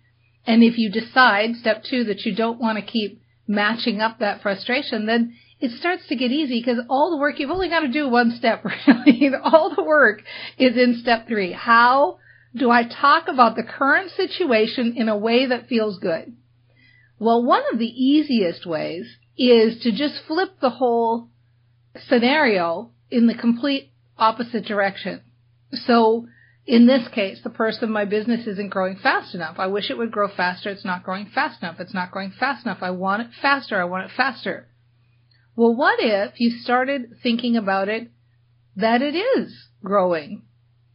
and 0.47 0.63
if 0.63 0.79
you 0.79 0.91
decide, 0.91 1.57
step 1.57 1.85
two, 1.85 2.05
that 2.05 2.25
you 2.25 2.35
don't 2.35 2.61
want 2.61 2.79
to 2.79 2.85
keep 2.85 3.23
matching 3.47 4.01
up 4.01 4.19
that 4.19 4.43
frustration, 4.43 5.07
then 5.07 5.37
it 5.61 5.71
starts 5.79 6.07
to 6.09 6.17
get 6.17 6.33
easy 6.33 6.61
because 6.61 6.85
all 6.89 7.11
the 7.11 7.17
work, 7.19 7.39
you've 7.39 7.51
only 7.51 7.69
got 7.69 7.81
to 7.81 7.89
do 7.89 8.09
one 8.09 8.35
step 8.37 8.65
really. 8.87 9.31
all 9.43 9.75
the 9.75 9.83
work 9.83 10.23
is 10.59 10.77
in 10.77 10.99
step 11.01 11.29
three. 11.29 11.53
How 11.53 12.19
do 12.55 12.71
I 12.71 12.83
talk 12.85 13.29
about 13.29 13.57
the 13.57 13.63
current 13.63 14.11
situation 14.11 14.95
in 14.97 15.09
a 15.09 15.17
way 15.17 15.47
that 15.47 15.69
feels 15.69 15.99
good? 15.99 16.35
Well, 17.19 17.45
one 17.45 17.63
of 17.73 17.79
the 17.79 17.87
easiest 17.87 18.67
ways 18.67 19.07
is 19.39 19.81
to 19.83 19.93
just 19.93 20.25
flip 20.27 20.61
the 20.61 20.71
whole 20.71 21.29
scenario 22.09 22.91
in 23.11 23.29
the 23.29 23.35
complete 23.35 23.93
opposite 24.19 24.65
direction. 24.65 25.23
So 25.73 26.27
in 26.65 26.87
this 26.87 27.09
case, 27.09 27.41
the 27.43 27.51
person, 27.51 27.91
my 27.91 28.05
business 28.05 28.47
isn't 28.47 28.71
growing 28.71 28.97
fast 28.97 29.35
enough. 29.35 29.57
I 29.59 29.67
wish 29.67 29.91
it 29.91 29.99
would 29.99 30.13
grow 30.13 30.29
faster. 30.29 30.71
It's 30.71 30.85
not 30.85 31.03
growing 31.03 31.27
fast 31.35 31.63
enough. 31.63 31.81
It's 31.81 31.95
not 31.95 32.13
growing 32.13 32.33
fast 32.39 32.65
enough. 32.65 32.79
I 32.83 32.91
want 32.93 33.23
it 33.23 33.29
faster. 33.41 33.81
I 33.81 33.85
want 33.85 34.05
it 34.05 34.13
faster. 34.17 34.69
Well, 35.57 35.75
what 35.75 35.99
if 35.99 36.39
you 36.39 36.51
started 36.51 37.17
thinking 37.23 37.57
about 37.57 37.89
it 37.89 38.11
that 38.77 39.03
it 39.03 39.17
is 39.17 39.53
growing? 39.83 40.43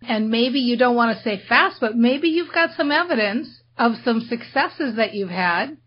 And 0.02 0.30
maybe 0.30 0.60
you 0.60 0.78
don't 0.78 0.96
want 0.96 1.18
to 1.18 1.24
say 1.24 1.42
fast, 1.50 1.82
but 1.82 1.98
maybe 1.98 2.30
you've 2.30 2.54
got 2.54 2.76
some 2.78 2.92
evidence 2.92 3.62
of 3.78 3.94
some 4.06 4.22
successes 4.22 4.96
that 4.96 5.14
you've 5.14 5.30
had. 5.30 5.78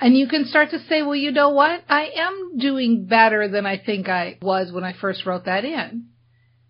And 0.00 0.16
you 0.16 0.28
can 0.28 0.46
start 0.46 0.70
to 0.70 0.78
say, 0.78 1.02
well, 1.02 1.16
you 1.16 1.32
know 1.32 1.50
what? 1.50 1.82
I 1.88 2.10
am 2.16 2.56
doing 2.56 3.06
better 3.06 3.48
than 3.48 3.66
I 3.66 3.76
think 3.78 4.08
I 4.08 4.38
was 4.40 4.72
when 4.72 4.84
I 4.84 4.94
first 4.98 5.26
wrote 5.26 5.44
that 5.44 5.64
in 5.64 6.06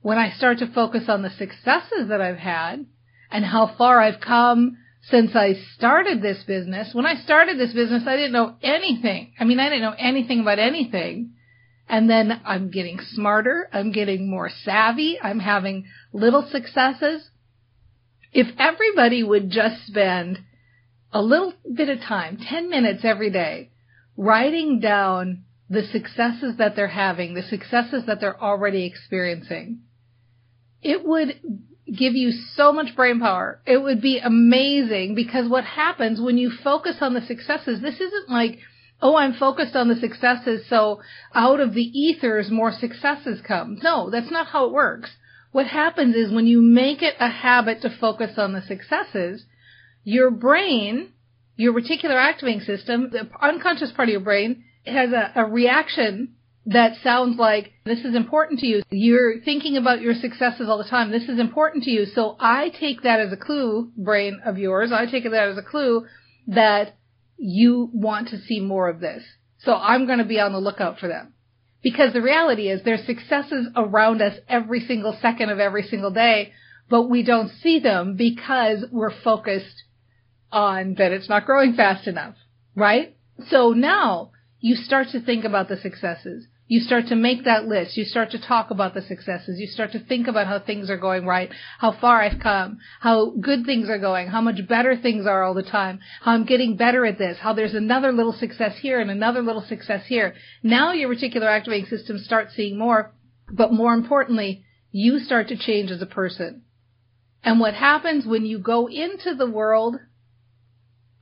when 0.08 0.16
I 0.16 0.30
start 0.30 0.60
to 0.60 0.72
focus 0.72 1.04
on 1.08 1.20
the 1.20 1.28
successes 1.28 2.08
that 2.08 2.22
I've 2.22 2.38
had 2.38 2.86
and 3.30 3.44
how 3.44 3.74
far 3.76 4.00
I've 4.00 4.22
come 4.22 4.78
since 5.02 5.32
I 5.36 5.52
started 5.74 6.22
this 6.22 6.42
business, 6.44 6.94
when 6.94 7.04
I 7.04 7.16
started 7.16 7.58
this 7.58 7.74
business, 7.74 8.04
I 8.06 8.16
didn't 8.16 8.32
know 8.32 8.56
anything. 8.62 9.34
I 9.38 9.44
mean, 9.44 9.60
I 9.60 9.68
didn't 9.68 9.82
know 9.82 9.94
anything 9.98 10.40
about 10.40 10.58
anything. 10.58 11.34
And 11.90 12.08
then 12.08 12.40
I'm 12.46 12.70
getting 12.70 12.98
smarter. 13.00 13.68
I'm 13.70 13.92
getting 13.92 14.30
more 14.30 14.48
savvy. 14.64 15.18
I'm 15.22 15.40
having 15.40 15.84
little 16.14 16.48
successes. 16.50 17.28
If 18.32 18.46
everybody 18.58 19.22
would 19.22 19.50
just 19.50 19.88
spend 19.88 20.38
a 21.12 21.20
little 21.20 21.52
bit 21.70 21.90
of 21.90 22.00
time, 22.00 22.38
10 22.38 22.70
minutes 22.70 23.04
every 23.04 23.28
day, 23.28 23.72
writing 24.16 24.80
down 24.80 25.44
the 25.68 25.82
successes 25.82 26.56
that 26.56 26.76
they're 26.76 26.88
having, 26.88 27.34
the 27.34 27.42
successes 27.42 28.04
that 28.06 28.22
they're 28.22 28.42
already 28.42 28.86
experiencing, 28.86 29.82
it 30.82 31.04
would 31.04 31.40
give 31.87 32.14
you 32.14 32.30
so 32.30 32.73
much 32.73 32.94
brain 32.94 33.20
power. 33.20 33.61
It 33.66 33.78
would 33.78 34.00
be 34.00 34.18
amazing 34.18 35.14
because 35.14 35.49
what 35.49 35.64
happens 35.64 36.20
when 36.20 36.38
you 36.38 36.50
focus 36.50 36.97
on 37.00 37.14
the 37.14 37.23
successes, 37.23 37.80
this 37.80 38.00
isn't 38.00 38.28
like, 38.28 38.58
oh, 39.00 39.16
I'm 39.16 39.35
focused 39.35 39.76
on 39.76 39.88
the 39.88 39.97
successes, 39.97 40.66
so 40.68 41.00
out 41.35 41.61
of 41.61 41.73
the 41.75 41.82
ethers 41.99 42.50
more 42.50 42.73
successes 42.73 43.40
come. 43.47 43.78
No, 43.82 44.11
that's 44.11 44.30
not 44.30 44.49
how 44.49 44.66
it 44.66 44.73
works. 44.73 45.11
What 45.52 45.66
happens 45.66 46.14
is 46.14 46.32
when 46.32 46.47
you 46.47 46.61
make 46.61 47.02
it 47.02 47.14
a 47.18 47.28
habit 47.28 47.80
to 47.82 47.90
focus 47.90 48.32
on 48.37 48.52
the 48.52 48.62
successes, 48.62 49.44
your 50.04 50.30
brain, 50.30 51.12
your 51.56 51.73
reticular 51.73 52.20
activating 52.20 52.61
system, 52.61 53.11
the 53.11 53.28
unconscious 53.40 53.92
part 53.92 54.08
of 54.08 54.12
your 54.12 54.20
brain, 54.20 54.64
has 54.85 55.11
a, 55.12 55.32
a 55.35 55.44
reaction 55.44 56.35
that 56.68 56.96
sounds 57.02 57.38
like 57.38 57.72
this 57.87 58.00
is 58.00 58.14
important 58.14 58.60
to 58.60 58.66
you. 58.66 58.82
You're 58.90 59.40
thinking 59.40 59.78
about 59.78 60.02
your 60.02 60.14
successes 60.14 60.68
all 60.68 60.76
the 60.76 60.84
time. 60.84 61.10
This 61.10 61.28
is 61.28 61.40
important 61.40 61.84
to 61.84 61.90
you. 61.90 62.04
So 62.04 62.37
I 62.38 62.68
take 62.68 63.02
that 63.02 63.20
as 63.20 63.32
a 63.32 63.38
clue, 63.38 63.90
brain 63.96 64.42
of 64.44 64.58
yours. 64.58 64.92
I 64.92 65.06
take 65.06 65.25
that 65.25 65.48
as 65.48 65.56
a 65.56 65.62
clue 65.62 66.06
that 66.48 66.94
you 67.38 67.88
want 67.94 68.28
to 68.28 68.40
see 68.42 68.60
more 68.60 68.88
of 68.88 69.00
this. 69.00 69.22
So 69.60 69.75
I'm 69.75 70.04
going 70.04 70.18
to 70.18 70.26
be 70.26 70.40
on 70.40 70.52
the 70.52 70.60
lookout 70.60 70.98
for 70.98 71.08
them. 71.08 71.32
Because 71.82 72.12
the 72.12 72.20
reality 72.20 72.68
is 72.68 72.82
there's 72.82 73.06
successes 73.06 73.68
around 73.75 74.20
us 74.20 74.37
every 74.46 74.80
single 74.80 75.16
second 75.22 75.48
of 75.48 75.58
every 75.58 75.84
single 75.84 76.10
day, 76.10 76.52
but 76.90 77.04
we 77.04 77.22
don't 77.22 77.50
see 77.62 77.78
them 77.78 78.14
because 78.14 78.84
we're 78.90 79.22
focused 79.22 79.84
on 80.52 80.96
that 80.98 81.12
it's 81.12 81.30
not 81.30 81.46
growing 81.46 81.75
fast 81.75 82.06
enough, 82.06 82.34
right? 82.75 83.16
So 83.48 83.70
now 83.70 84.32
you 84.60 84.75
start 84.75 85.08
to 85.12 85.20
think 85.20 85.44
about 85.44 85.68
the 85.68 85.78
successes. 85.78 86.46
You 86.70 86.80
start 86.80 87.06
to 87.06 87.16
make 87.16 87.44
that 87.44 87.66
list. 87.66 87.96
You 87.96 88.04
start 88.04 88.30
to 88.32 88.38
talk 88.38 88.70
about 88.70 88.92
the 88.92 89.00
successes. 89.00 89.58
You 89.58 89.66
start 89.66 89.92
to 89.92 90.00
think 90.00 90.28
about 90.28 90.46
how 90.46 90.58
things 90.58 90.90
are 90.90 90.98
going 90.98 91.25
right, 91.25 91.50
how 91.78 91.92
far 91.98 92.20
I've 92.20 92.40
come, 92.40 92.78
how 93.00 93.30
good 93.40 93.64
things 93.64 93.88
are 93.88 93.98
going, 93.98 94.28
how 94.28 94.42
much 94.42 94.68
better 94.68 94.94
things 94.94 95.26
are 95.26 95.42
all 95.42 95.54
the 95.54 95.62
time, 95.62 96.00
how 96.20 96.32
I'm 96.32 96.44
getting 96.44 96.76
better 96.76 97.06
at 97.06 97.16
this, 97.16 97.38
how 97.38 97.54
there's 97.54 97.75
another 97.75 98.12
little 98.12 98.34
success 98.34 98.76
here 98.80 99.00
and 99.00 99.10
another 99.10 99.40
little 99.40 99.62
success 99.62 100.04
here. 100.06 100.34
Now 100.62 100.92
your 100.92 101.08
reticular 101.08 101.46
activating 101.46 101.87
system 101.87 102.18
starts 102.18 102.54
seeing 102.54 102.78
more, 102.78 103.14
but 103.50 103.72
more 103.72 103.94
importantly, 103.94 104.62
you 104.92 105.20
start 105.20 105.48
to 105.48 105.56
change 105.56 105.90
as 105.90 106.02
a 106.02 106.06
person. 106.06 106.64
And 107.42 107.60
what 107.60 107.72
happens 107.72 108.26
when 108.26 108.44
you 108.44 108.58
go 108.58 108.88
into 108.88 109.34
the 109.34 109.48
world, 109.50 109.96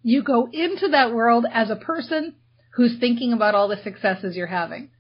you 0.02 0.24
go 0.24 0.48
into 0.52 0.88
that 0.88 1.14
world 1.14 1.46
as 1.52 1.70
a 1.70 1.76
person 1.76 2.34
who's 2.74 2.98
thinking 2.98 3.32
about 3.32 3.54
all 3.54 3.68
the 3.68 3.80
successes 3.82 4.34
you're 4.34 4.48
having. 4.48 4.90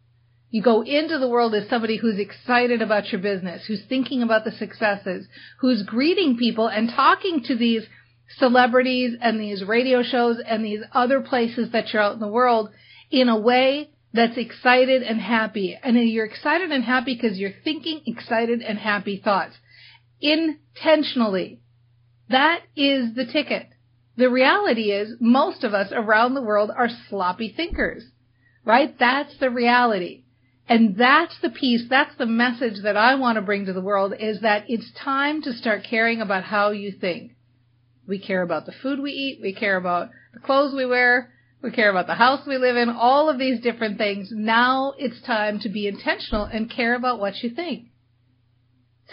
You 0.50 0.62
go 0.62 0.82
into 0.82 1.18
the 1.18 1.28
world 1.28 1.54
as 1.54 1.68
somebody 1.68 1.96
who's 1.96 2.18
excited 2.18 2.80
about 2.80 3.10
your 3.10 3.20
business, 3.20 3.64
who's 3.66 3.82
thinking 3.88 4.22
about 4.22 4.44
the 4.44 4.52
successes, 4.52 5.26
who's 5.58 5.82
greeting 5.82 6.36
people 6.36 6.68
and 6.68 6.88
talking 6.88 7.42
to 7.44 7.56
these 7.56 7.82
celebrities 8.38 9.16
and 9.20 9.40
these 9.40 9.64
radio 9.64 10.02
shows 10.02 10.38
and 10.46 10.64
these 10.64 10.80
other 10.92 11.20
places 11.20 11.72
that 11.72 11.92
you're 11.92 12.02
out 12.02 12.14
in 12.14 12.20
the 12.20 12.28
world 12.28 12.70
in 13.10 13.28
a 13.28 13.38
way 13.38 13.90
that's 14.12 14.36
excited 14.36 15.02
and 15.02 15.20
happy. 15.20 15.78
And 15.82 15.96
you're 16.08 16.24
excited 16.24 16.70
and 16.70 16.84
happy 16.84 17.18
because 17.20 17.38
you're 17.38 17.52
thinking 17.64 18.02
excited 18.06 18.62
and 18.62 18.78
happy 18.78 19.20
thoughts 19.22 19.56
intentionally. 20.20 21.60
That 22.30 22.62
is 22.74 23.14
the 23.14 23.26
ticket. 23.26 23.68
The 24.16 24.30
reality 24.30 24.90
is 24.90 25.16
most 25.20 25.62
of 25.62 25.74
us 25.74 25.92
around 25.92 26.34
the 26.34 26.42
world 26.42 26.70
are 26.74 26.88
sloppy 27.08 27.52
thinkers, 27.54 28.04
right? 28.64 28.96
That's 28.98 29.36
the 29.38 29.50
reality. 29.50 30.24
And 30.68 30.96
that's 30.96 31.38
the 31.40 31.50
piece, 31.50 31.88
that's 31.88 32.16
the 32.16 32.26
message 32.26 32.82
that 32.82 32.96
I 32.96 33.14
want 33.14 33.36
to 33.36 33.42
bring 33.42 33.66
to 33.66 33.72
the 33.72 33.80
world 33.80 34.14
is 34.18 34.40
that 34.40 34.64
it's 34.68 34.90
time 34.92 35.42
to 35.42 35.52
start 35.52 35.84
caring 35.88 36.20
about 36.20 36.44
how 36.44 36.70
you 36.70 36.90
think. 36.90 37.32
We 38.06 38.18
care 38.18 38.42
about 38.42 38.66
the 38.66 38.72
food 38.72 39.00
we 39.00 39.12
eat, 39.12 39.40
we 39.40 39.52
care 39.52 39.76
about 39.76 40.10
the 40.34 40.40
clothes 40.40 40.74
we 40.74 40.86
wear, 40.86 41.32
we 41.62 41.70
care 41.70 41.90
about 41.90 42.06
the 42.06 42.14
house 42.14 42.46
we 42.46 42.58
live 42.58 42.76
in, 42.76 42.88
all 42.88 43.28
of 43.28 43.38
these 43.38 43.60
different 43.60 43.96
things. 43.98 44.30
Now 44.32 44.94
it's 44.98 45.20
time 45.22 45.60
to 45.60 45.68
be 45.68 45.86
intentional 45.86 46.44
and 46.44 46.70
care 46.70 46.94
about 46.94 47.20
what 47.20 47.42
you 47.42 47.50
think. 47.50 47.88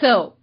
So, 0.00 0.34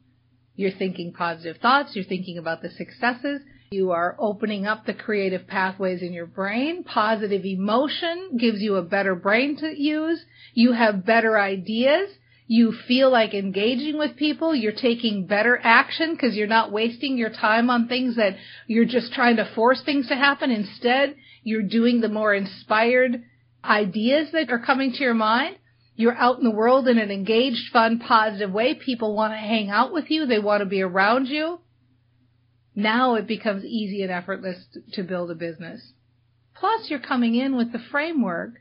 you're 0.56 0.72
thinking 0.72 1.14
positive 1.14 1.58
thoughts, 1.62 1.96
you're 1.96 2.06
thinking 2.06 2.38
about 2.38 2.62
the 2.62 2.70
successes, 2.70 3.42
you 3.72 3.92
are 3.92 4.18
opening 4.20 4.66
up 4.66 4.86
the 4.86 4.94
creative 4.94 5.48
pathways 5.48 6.02
in 6.02 6.12
your 6.12 6.26
brain. 6.26 6.84
Positive 6.84 7.46
emotion 7.46 8.36
gives 8.38 8.62
you 8.62 8.76
a 8.76 8.82
better 8.82 9.16
brain 9.16 9.56
to 9.56 9.82
use. 9.82 10.26
You 10.54 10.74
have 10.74 11.06
better 11.06 11.40
ideas. 11.40 12.10
You 12.48 12.74
feel 12.86 13.10
like 13.10 13.34
engaging 13.34 13.98
with 13.98 14.18
people. 14.18 14.54
You're 14.54 14.74
taking 14.74 15.26
better 15.26 15.58
action 15.64 16.12
because 16.12 16.36
you're 16.36 16.48
not 16.48 16.74
wasting 16.74 17.18
your 17.18 17.30
time 17.30 17.70
on 17.70 17.88
things 17.88 18.18
that 18.18 18.36
you're 18.68 18.84
just 18.84 19.14
trying 19.14 19.38
to 19.38 19.50
force 19.56 19.82
things 19.86 20.10
to 20.10 20.16
happen. 20.18 20.52
Instead, 20.52 21.16
you're 21.42 21.64
doing 21.64 22.02
the 22.02 22.10
more 22.10 22.36
inspired 22.36 23.24
ideas 23.64 24.34
that 24.34 24.52
are 24.52 24.60
coming 24.60 24.92
to 24.92 25.00
your 25.02 25.14
mind. 25.14 25.56
You're 25.96 26.18
out 26.18 26.40
in 26.40 26.44
the 26.44 26.52
world 26.52 26.90
in 26.90 26.98
an 26.98 27.10
engaged, 27.10 27.72
fun, 27.72 28.00
positive 28.00 28.52
way. 28.52 28.76
People 28.76 29.16
want 29.16 29.32
to 29.32 29.38
hang 29.38 29.70
out 29.70 29.94
with 29.94 30.12
you. 30.12 30.26
They 30.26 30.40
want 30.40 30.60
to 30.60 30.66
be 30.66 30.82
around 30.82 31.28
you. 31.28 31.60
Now 32.82 33.16
it 33.16 33.28
becomes 33.28 33.64
easy 33.64 34.02
and 34.04 34.12
effortless 34.12 34.58
to 34.94 35.04
build 35.04 35.32
a 35.32 35.36
business. 35.36 35.94
Plus, 36.56 36.90
you're 36.90 37.00
coming 37.00 37.36
in 37.36 37.56
with 37.56 37.72
the 37.72 37.80
framework 37.92 38.54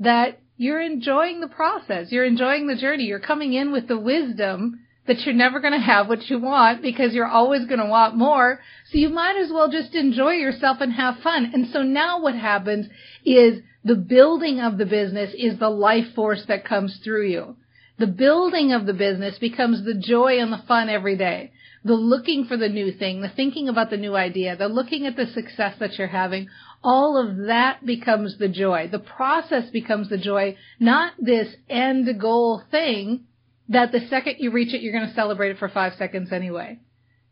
that 0.00 0.40
you're 0.56 0.80
enjoying 0.80 1.40
the 1.40 1.48
process. 1.48 2.10
You're 2.10 2.24
enjoying 2.24 2.66
the 2.66 2.76
journey. 2.76 3.04
You're 3.04 3.20
coming 3.20 3.52
in 3.54 3.72
with 3.72 3.86
the 3.88 3.98
wisdom 3.98 4.80
that 5.06 5.20
you're 5.20 5.34
never 5.34 5.60
going 5.60 5.72
to 5.72 5.78
have 5.78 6.08
what 6.08 6.28
you 6.28 6.38
want 6.38 6.82
because 6.82 7.14
you're 7.14 7.26
always 7.26 7.64
going 7.66 7.80
to 7.80 7.86
want 7.86 8.16
more. 8.16 8.60
So 8.90 8.98
you 8.98 9.08
might 9.08 9.36
as 9.36 9.50
well 9.50 9.70
just 9.70 9.94
enjoy 9.94 10.32
yourself 10.32 10.78
and 10.80 10.92
have 10.92 11.20
fun. 11.20 11.50
And 11.54 11.68
so 11.72 11.82
now 11.82 12.20
what 12.20 12.34
happens 12.34 12.86
is 13.24 13.62
the 13.84 13.94
building 13.96 14.60
of 14.60 14.76
the 14.76 14.86
business 14.86 15.32
is 15.36 15.58
the 15.58 15.70
life 15.70 16.14
force 16.14 16.44
that 16.48 16.66
comes 16.66 16.98
through 17.02 17.28
you. 17.28 17.56
The 17.98 18.06
building 18.06 18.72
of 18.72 18.84
the 18.84 18.92
business 18.92 19.38
becomes 19.38 19.84
the 19.84 19.94
joy 19.94 20.38
and 20.38 20.52
the 20.52 20.62
fun 20.68 20.88
every 20.88 21.16
day 21.16 21.52
the 21.84 21.94
looking 21.94 22.44
for 22.46 22.56
the 22.56 22.68
new 22.68 22.92
thing, 22.92 23.20
the 23.20 23.28
thinking 23.28 23.68
about 23.68 23.90
the 23.90 23.96
new 23.96 24.16
idea, 24.16 24.56
the 24.56 24.68
looking 24.68 25.06
at 25.06 25.16
the 25.16 25.26
success 25.26 25.74
that 25.78 25.98
you're 25.98 26.08
having, 26.08 26.48
all 26.82 27.16
of 27.16 27.46
that 27.46 27.84
becomes 27.84 28.38
the 28.38 28.48
joy. 28.48 28.88
The 28.90 28.98
process 28.98 29.70
becomes 29.70 30.08
the 30.08 30.18
joy, 30.18 30.56
not 30.78 31.12
this 31.18 31.54
end 31.68 32.20
goal 32.20 32.62
thing 32.70 33.24
that 33.68 33.92
the 33.92 34.06
second 34.08 34.36
you 34.38 34.50
reach 34.50 34.72
it, 34.72 34.80
you're 34.80 34.92
going 34.92 35.08
to 35.08 35.14
celebrate 35.14 35.50
it 35.50 35.58
for 35.58 35.68
five 35.68 35.94
seconds 35.96 36.32
anyway. 36.32 36.80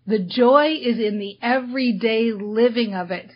The 0.06 0.18
joy 0.18 0.76
is 0.80 0.98
in 0.98 1.18
the 1.18 1.38
everyday 1.42 2.32
living 2.32 2.94
of 2.94 3.10
it 3.10 3.30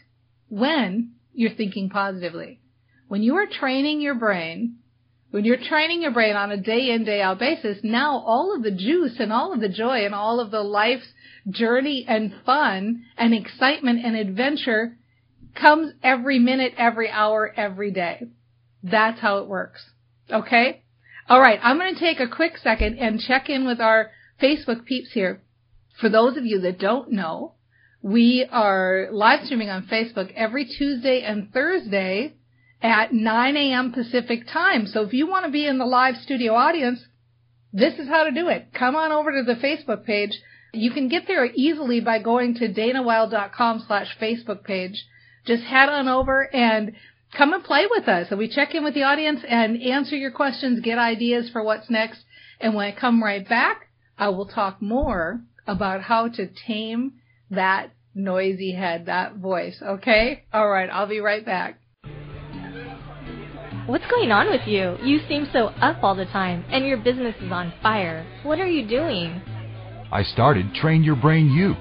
when 0.49 1.12
you're 1.33 1.55
thinking 1.55 1.88
positively. 1.88 2.61
When 3.09 3.23
you 3.23 3.37
are 3.37 3.47
training 3.47 4.00
your 4.00 4.14
brain 4.14 4.76
when 5.30 5.44
you're 5.44 5.56
training 5.56 6.02
your 6.02 6.10
brain 6.10 6.34
on 6.34 6.50
a 6.50 6.56
day 6.56 6.90
in, 6.90 7.04
day 7.04 7.22
out 7.22 7.38
basis, 7.38 7.78
now 7.82 8.18
all 8.18 8.54
of 8.54 8.62
the 8.62 8.70
juice 8.70 9.16
and 9.18 9.32
all 9.32 9.52
of 9.52 9.60
the 9.60 9.68
joy 9.68 10.04
and 10.04 10.14
all 10.14 10.40
of 10.40 10.50
the 10.50 10.62
life's 10.62 11.12
journey 11.49 12.04
and 12.08 12.34
fun 12.44 13.04
and 13.16 13.32
excitement 13.32 14.04
and 14.04 14.16
adventure 14.16 14.96
comes 15.54 15.92
every 16.02 16.38
minute, 16.38 16.75
every 16.76 17.08
hour, 17.10 17.52
every 17.56 17.92
day. 17.92 18.22
That's 18.82 19.20
how 19.20 19.38
it 19.38 19.49
works. 19.49 19.84
Okay? 20.30 20.82
Alright, 21.28 21.60
I'm 21.62 21.78
going 21.78 21.94
to 21.94 22.00
take 22.00 22.18
a 22.18 22.28
quick 22.28 22.56
second 22.58 22.99
and 22.99 23.20
check 23.20 23.49
in 23.49 23.64
with 23.66 23.80
our 23.80 24.10
Facebook 24.42 24.84
peeps 24.84 25.12
here. 25.12 25.42
For 26.00 26.08
those 26.08 26.37
of 26.37 26.44
you 26.44 26.60
that 26.62 26.80
don't 26.80 27.12
know, 27.12 27.54
we 28.02 28.49
are 28.50 29.08
live 29.12 29.44
streaming 29.44 29.68
on 29.68 29.87
Facebook 29.87 30.32
every 30.34 30.64
Tuesday 30.64 31.22
and 31.22 31.52
Thursday 31.52 32.34
at 32.82 33.12
9 33.12 33.56
a.m. 33.56 33.92
Pacific 33.92 34.46
time. 34.46 34.87
So 34.87 35.02
if 35.02 35.12
you 35.12 35.26
want 35.26 35.44
to 35.44 35.50
be 35.50 35.66
in 35.66 35.78
the 35.78 35.87
live 35.87 36.16
studio 36.16 36.54
audience, 36.54 37.04
this 37.72 37.94
is 37.99 38.08
how 38.08 38.25
to 38.25 38.30
do 38.30 38.49
it. 38.49 38.68
Come 38.72 38.96
on 38.96 39.12
over 39.12 39.30
to 39.32 39.42
the 39.42 39.60
Facebook 39.60 40.04
page. 40.04 40.40
You 40.72 40.90
can 40.90 41.08
get 41.08 41.26
there 41.26 41.44
easily 41.44 42.00
by 42.00 42.20
going 42.20 42.54
to 42.56 42.68
danawilde.com 42.72 43.84
slash 43.87 44.16
Facebook 44.20 44.64
page. 44.64 45.04
Just 45.46 45.64
head 45.64 45.88
on 45.88 46.08
over 46.08 46.54
and 46.54 46.93
come 47.36 47.52
and 47.52 47.62
play 47.62 47.86
with 47.90 48.08
us. 48.08 48.30
We 48.36 48.49
check 48.49 48.75
in 48.75 48.84
with 48.84 48.95
the 48.95 49.02
audience 49.02 49.40
and 49.49 49.80
answer 49.82 50.16
your 50.16 50.30
questions, 50.30 50.80
get 50.80 50.99
ideas 50.99 51.50
for 51.50 51.62
what's 51.62 51.90
next. 51.90 52.21
And 52.60 52.75
when 52.75 52.86
I 52.86 52.99
come 52.99 53.23
right 53.23 53.49
back, 53.49 53.88
I 54.19 54.28
will 54.28 54.47
talk 54.47 54.82
more 54.82 55.40
about 55.66 56.02
how 56.02 56.28
to 56.28 56.49
tame 56.66 57.14
that 57.50 57.90
noisy 58.14 58.73
head, 58.73 59.06
that 59.06 59.36
voice. 59.36 59.80
Okay? 59.82 60.45
All 60.52 60.69
right. 60.69 60.90
I'll 60.90 61.06
be 61.06 61.21
right 61.21 61.45
back. 61.45 61.79
What's 63.91 64.07
going 64.07 64.31
on 64.31 64.49
with 64.49 64.69
you? 64.69 64.97
You 65.03 65.19
seem 65.29 65.49
so 65.53 65.67
up 65.83 66.05
all 66.05 66.15
the 66.15 66.26
time, 66.26 66.65
and 66.71 66.87
your 66.87 66.99
business 66.99 67.35
is 67.41 67.50
on 67.50 67.73
fire. 67.83 68.25
What 68.45 68.61
are 68.61 68.69
you 68.69 68.87
doing? 68.87 69.43
I 70.13 70.23
started 70.23 70.73
Train 70.75 71.03
Your 71.03 71.17
Brain 71.17 71.50
U. 71.50 71.75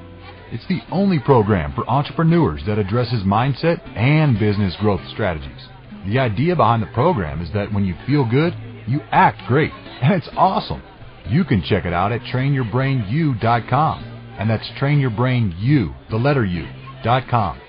It's 0.52 0.68
the 0.68 0.82
only 0.92 1.20
program 1.20 1.72
for 1.74 1.88
entrepreneurs 1.88 2.64
that 2.66 2.80
addresses 2.80 3.22
mindset 3.26 3.88
and 3.96 4.40
business 4.40 4.76
growth 4.80 5.02
strategies. 5.14 5.68
The 6.08 6.18
idea 6.18 6.56
behind 6.56 6.82
the 6.82 6.92
program 6.96 7.44
is 7.44 7.54
that 7.54 7.72
when 7.72 7.86
you 7.86 7.94
feel 8.08 8.28
good, 8.28 8.56
you 8.88 9.02
act 9.12 9.48
great, 9.48 9.72
and 10.02 10.16
it's 10.16 10.30
awesome. 10.36 10.82
You 11.28 11.44
can 11.44 11.62
check 11.62 11.86
it 11.86 11.94
out 11.94 12.12
at 12.12 12.22
trainyourbrainu.com, 12.22 14.04
and 14.40 14.50
that's 14.50 14.68
trainyourbrainu, 14.82 16.10
the 16.10 16.18
letter 16.18 16.44
U, 16.44 16.68
dot 17.04 17.30
com. 17.30 17.62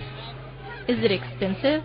Is 0.89 1.05
it 1.05 1.13
expensive? 1.13 1.85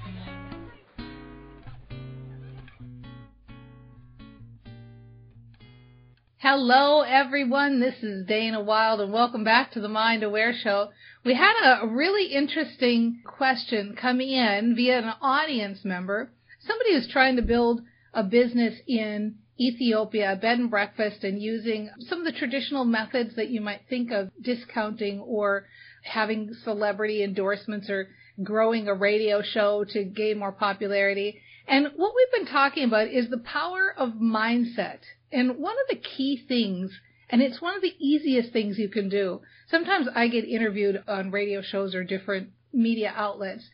Hello, 6.53 6.99
everyone. 6.99 7.79
This 7.79 8.03
is 8.03 8.25
Dana 8.25 8.59
Wilde 8.59 8.99
and 8.99 9.13
welcome 9.13 9.45
back 9.45 9.71
to 9.71 9.79
the 9.79 9.87
Mind 9.87 10.21
Aware 10.21 10.53
Show. 10.53 10.89
We 11.23 11.33
had 11.33 11.53
a 11.63 11.87
really 11.87 12.25
interesting 12.25 13.21
question 13.23 13.95
coming 13.95 14.31
in 14.31 14.75
via 14.75 14.97
an 14.97 15.13
audience 15.21 15.85
member. 15.85 16.29
Somebody 16.59 16.93
who's 16.93 17.07
trying 17.07 17.37
to 17.37 17.41
build 17.41 17.83
a 18.13 18.23
business 18.23 18.77
in 18.85 19.35
Ethiopia, 19.57 20.33
a 20.33 20.35
bed 20.35 20.59
and 20.59 20.69
breakfast, 20.69 21.23
and 21.23 21.41
using 21.41 21.89
some 21.99 22.19
of 22.19 22.25
the 22.25 22.37
traditional 22.37 22.83
methods 22.83 23.33
that 23.37 23.47
you 23.47 23.61
might 23.61 23.87
think 23.89 24.11
of 24.11 24.29
discounting 24.41 25.21
or 25.21 25.67
having 26.03 26.53
celebrity 26.65 27.23
endorsements 27.23 27.89
or 27.89 28.09
growing 28.43 28.89
a 28.89 28.93
radio 28.93 29.41
show 29.41 29.85
to 29.85 30.03
gain 30.03 30.39
more 30.39 30.51
popularity. 30.51 31.39
And 31.65 31.87
what 31.95 32.11
we've 32.13 32.43
been 32.43 32.53
talking 32.53 32.83
about 32.83 33.07
is 33.07 33.29
the 33.29 33.37
power 33.37 33.93
of 33.97 34.15
mindset 34.15 34.99
and 35.31 35.57
one 35.57 35.75
of 35.75 35.87
the 35.89 36.01
key 36.01 36.43
things, 36.47 36.91
and 37.29 37.41
it's 37.41 37.61
one 37.61 37.75
of 37.75 37.81
the 37.81 37.95
easiest 37.99 38.51
things 38.51 38.77
you 38.77 38.89
can 38.89 39.09
do. 39.09 39.41
Sometimes 39.69 40.07
I 40.13 40.27
get 40.27 40.43
interviewed 40.43 41.03
on 41.07 41.31
radio 41.31 41.61
shows 41.61 41.95
or 41.95 42.03
different 42.03 42.49
media 42.73 43.13
outlets, 43.15 43.69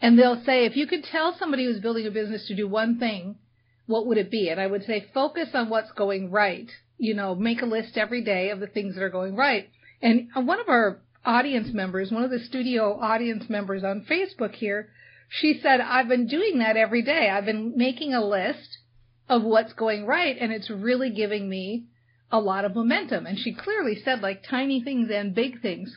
and 0.00 0.18
they'll 0.18 0.42
say, 0.44 0.64
if 0.64 0.76
you 0.76 0.86
could 0.86 1.04
tell 1.04 1.36
somebody 1.38 1.64
who's 1.64 1.80
building 1.80 2.06
a 2.06 2.10
business 2.10 2.46
to 2.48 2.56
do 2.56 2.66
one 2.66 2.98
thing, 2.98 3.36
what 3.86 4.06
would 4.06 4.18
it 4.18 4.30
be? 4.30 4.48
And 4.48 4.60
I 4.60 4.66
would 4.66 4.84
say, 4.84 5.06
focus 5.12 5.50
on 5.54 5.68
what's 5.68 5.92
going 5.92 6.30
right. 6.30 6.70
You 6.98 7.14
know, 7.14 7.34
make 7.34 7.62
a 7.62 7.66
list 7.66 7.96
every 7.96 8.22
day 8.22 8.50
of 8.50 8.60
the 8.60 8.66
things 8.66 8.94
that 8.94 9.02
are 9.02 9.10
going 9.10 9.36
right. 9.36 9.68
And 10.00 10.28
one 10.34 10.60
of 10.60 10.68
our 10.68 11.00
audience 11.24 11.72
members, 11.72 12.10
one 12.10 12.24
of 12.24 12.30
the 12.30 12.38
studio 12.40 12.98
audience 12.98 13.48
members 13.48 13.84
on 13.84 14.06
Facebook 14.08 14.54
here, 14.54 14.88
she 15.28 15.60
said, 15.62 15.80
I've 15.80 16.08
been 16.08 16.26
doing 16.26 16.58
that 16.58 16.76
every 16.76 17.02
day. 17.02 17.28
I've 17.28 17.44
been 17.44 17.74
making 17.76 18.14
a 18.14 18.24
list 18.24 18.78
of 19.32 19.42
what's 19.42 19.72
going 19.72 20.04
right 20.04 20.36
and 20.38 20.52
it's 20.52 20.68
really 20.68 21.08
giving 21.08 21.48
me 21.48 21.86
a 22.30 22.38
lot 22.38 22.66
of 22.66 22.74
momentum. 22.74 23.24
And 23.24 23.38
she 23.38 23.54
clearly 23.54 23.98
said 24.04 24.20
like 24.20 24.42
tiny 24.48 24.82
things 24.82 25.10
and 25.10 25.34
big 25.34 25.62
things. 25.62 25.96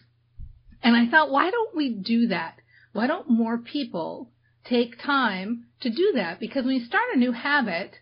And 0.82 0.95
I 0.95 1.10
thought, 1.12 1.32
why 1.32 1.52
don't 1.52 1.76
we 1.76 1.89
do 1.89 2.28
that? 2.28 2.56
Why 2.93 3.08
don't 3.08 3.30
more 3.30 3.58
people 3.58 4.32
take 4.63 5.02
time 5.02 5.65
to 5.82 5.89
do 5.89 6.13
that? 6.15 6.39
Because 6.39 6.63
when 6.63 6.76
you 6.76 6.86
start 6.86 7.04
a 7.13 7.19
new 7.19 7.34
habit, 7.34 7.95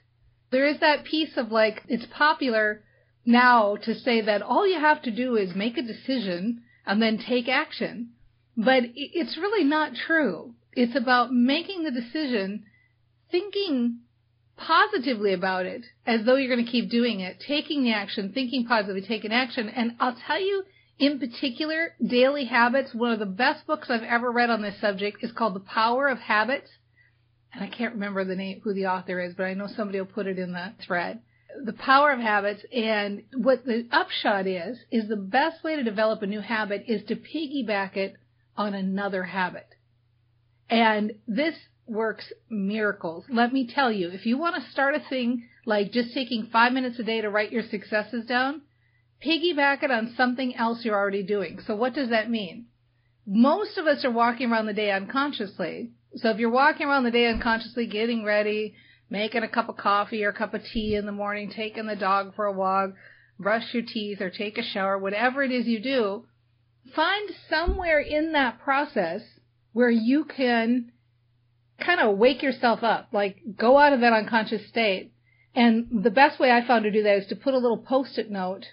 there 0.51 0.67
is 0.67 0.79
that 0.81 1.03
piece 1.03 1.35
of 1.35 1.51
like, 1.51 1.81
it's 1.87 2.05
popular 2.15 2.83
now 3.25 3.77
to 3.77 3.95
say 3.95 4.21
that 4.21 4.43
all 4.43 4.67
you 4.67 4.79
have 4.79 5.01
to 5.01 5.11
do 5.11 5.35
is 5.35 5.55
make 5.55 5.79
a 5.79 5.81
decision 5.81 6.61
and 6.85 7.01
then 7.01 7.17
take 7.17 7.49
action. 7.49 8.11
But 8.55 8.83
it's 8.93 9.35
really 9.35 9.63
not 9.63 9.93
true. 9.95 10.53
It's 10.73 10.95
about 10.95 11.33
making 11.33 11.83
the 11.83 11.91
decision, 11.91 12.65
thinking 13.31 14.01
positively 14.57 15.33
about 15.33 15.65
it 15.65 15.83
as 16.05 16.25
though 16.25 16.35
you're 16.35 16.53
going 16.53 16.65
to 16.65 16.71
keep 16.71 16.89
doing 16.89 17.19
it, 17.19 17.39
taking 17.45 17.83
the 17.83 17.93
action, 17.93 18.31
thinking 18.33 18.65
positively, 18.65 19.01
taking 19.01 19.31
action. 19.31 19.69
And 19.69 19.93
I'll 19.99 20.15
tell 20.27 20.39
you, 20.39 20.63
in 20.99 21.19
particular, 21.19 21.95
Daily 22.05 22.45
Habits, 22.45 22.93
one 22.93 23.11
of 23.11 23.19
the 23.19 23.25
best 23.25 23.65
books 23.65 23.89
I've 23.89 24.03
ever 24.03 24.31
read 24.31 24.49
on 24.49 24.61
this 24.61 24.79
subject 24.79 25.23
is 25.23 25.31
called 25.31 25.55
The 25.55 25.59
Power 25.59 26.07
of 26.07 26.19
Habits. 26.19 26.69
and 27.53 27.63
I 27.63 27.67
can't 27.67 27.93
remember 27.93 28.23
the 28.23 28.35
name, 28.35 28.61
who 28.63 28.73
the 28.73 28.87
author 28.87 29.19
is, 29.19 29.33
but 29.35 29.43
I 29.43 29.53
know 29.53 29.67
somebody 29.67 29.99
will 29.99 30.07
put 30.07 30.27
it 30.27 30.39
in 30.39 30.53
the 30.53 30.73
thread. 30.85 31.19
The 31.65 31.73
power 31.73 32.11
of 32.11 32.19
habits 32.19 32.63
and 32.73 33.23
what 33.35 33.65
the 33.65 33.87
upshot 33.91 34.47
is, 34.47 34.79
is 34.91 35.07
the 35.07 35.15
best 35.15 35.63
way 35.63 35.75
to 35.75 35.83
develop 35.83 36.21
a 36.23 36.27
new 36.27 36.41
habit 36.41 36.85
is 36.87 37.03
to 37.05 37.15
piggyback 37.15 37.95
it 37.95 38.15
on 38.57 38.73
another 38.73 39.23
habit. 39.23 39.67
And 40.69 41.13
this 41.27 41.55
works 41.85 42.31
miracles. 42.49 43.25
Let 43.29 43.53
me 43.53 43.67
tell 43.67 43.91
you, 43.91 44.09
if 44.09 44.25
you 44.25 44.37
want 44.37 44.55
to 44.55 44.71
start 44.71 44.95
a 44.95 45.09
thing 45.09 45.47
like 45.65 45.91
just 45.91 46.13
taking 46.13 46.49
five 46.51 46.73
minutes 46.73 46.99
a 46.99 47.03
day 47.03 47.21
to 47.21 47.29
write 47.29 47.51
your 47.51 47.63
successes 47.69 48.25
down, 48.25 48.61
piggyback 49.25 49.83
it 49.83 49.91
on 49.91 50.13
something 50.15 50.55
else 50.55 50.83
you're 50.83 50.95
already 50.95 51.23
doing. 51.23 51.59
So 51.65 51.75
what 51.75 51.93
does 51.93 52.09
that 52.09 52.29
mean? 52.29 52.65
Most 53.25 53.77
of 53.77 53.87
us 53.87 54.03
are 54.03 54.11
walking 54.11 54.51
around 54.51 54.65
the 54.65 54.73
day 54.73 54.91
unconsciously. 54.91 55.91
So 56.15 56.29
if 56.29 56.37
you're 56.37 56.49
walking 56.49 56.87
around 56.87 57.03
the 57.03 57.11
day 57.11 57.27
unconsciously, 57.27 57.87
getting 57.87 58.23
ready, 58.23 58.75
making 59.09 59.43
a 59.43 59.47
cup 59.47 59.69
of 59.69 59.77
coffee 59.77 60.23
or 60.23 60.29
a 60.29 60.33
cup 60.33 60.53
of 60.53 60.61
tea 60.73 60.95
in 60.95 61.05
the 61.05 61.11
morning, 61.11 61.51
taking 61.55 61.87
the 61.87 61.95
dog 61.95 62.35
for 62.35 62.45
a 62.45 62.51
walk, 62.51 62.91
brush 63.39 63.73
your 63.73 63.83
teeth 63.83 64.21
or 64.21 64.29
take 64.29 64.57
a 64.57 64.63
shower, 64.63 64.97
whatever 64.97 65.43
it 65.43 65.51
is 65.51 65.67
you 65.67 65.79
do, 65.79 66.25
find 66.95 67.29
somewhere 67.49 67.99
in 67.99 68.33
that 68.33 68.59
process 68.59 69.21
where 69.71 69.89
you 69.89 70.25
can 70.25 70.91
kind 71.85 71.99
of 71.99 72.17
wake 72.17 72.41
yourself 72.41 72.83
up, 72.83 73.09
like 73.11 73.37
go 73.57 73.77
out 73.77 73.93
of 73.93 74.01
that 74.01 74.13
unconscious 74.13 74.67
state. 74.67 75.11
And 75.55 76.03
the 76.03 76.09
best 76.09 76.39
way 76.39 76.51
I 76.51 76.65
found 76.65 76.83
to 76.83 76.91
do 76.91 77.03
that 77.03 77.17
is 77.17 77.27
to 77.27 77.35
put 77.35 77.53
a 77.53 77.59
little 77.59 77.77
post-it 77.77 78.31
note 78.31 78.65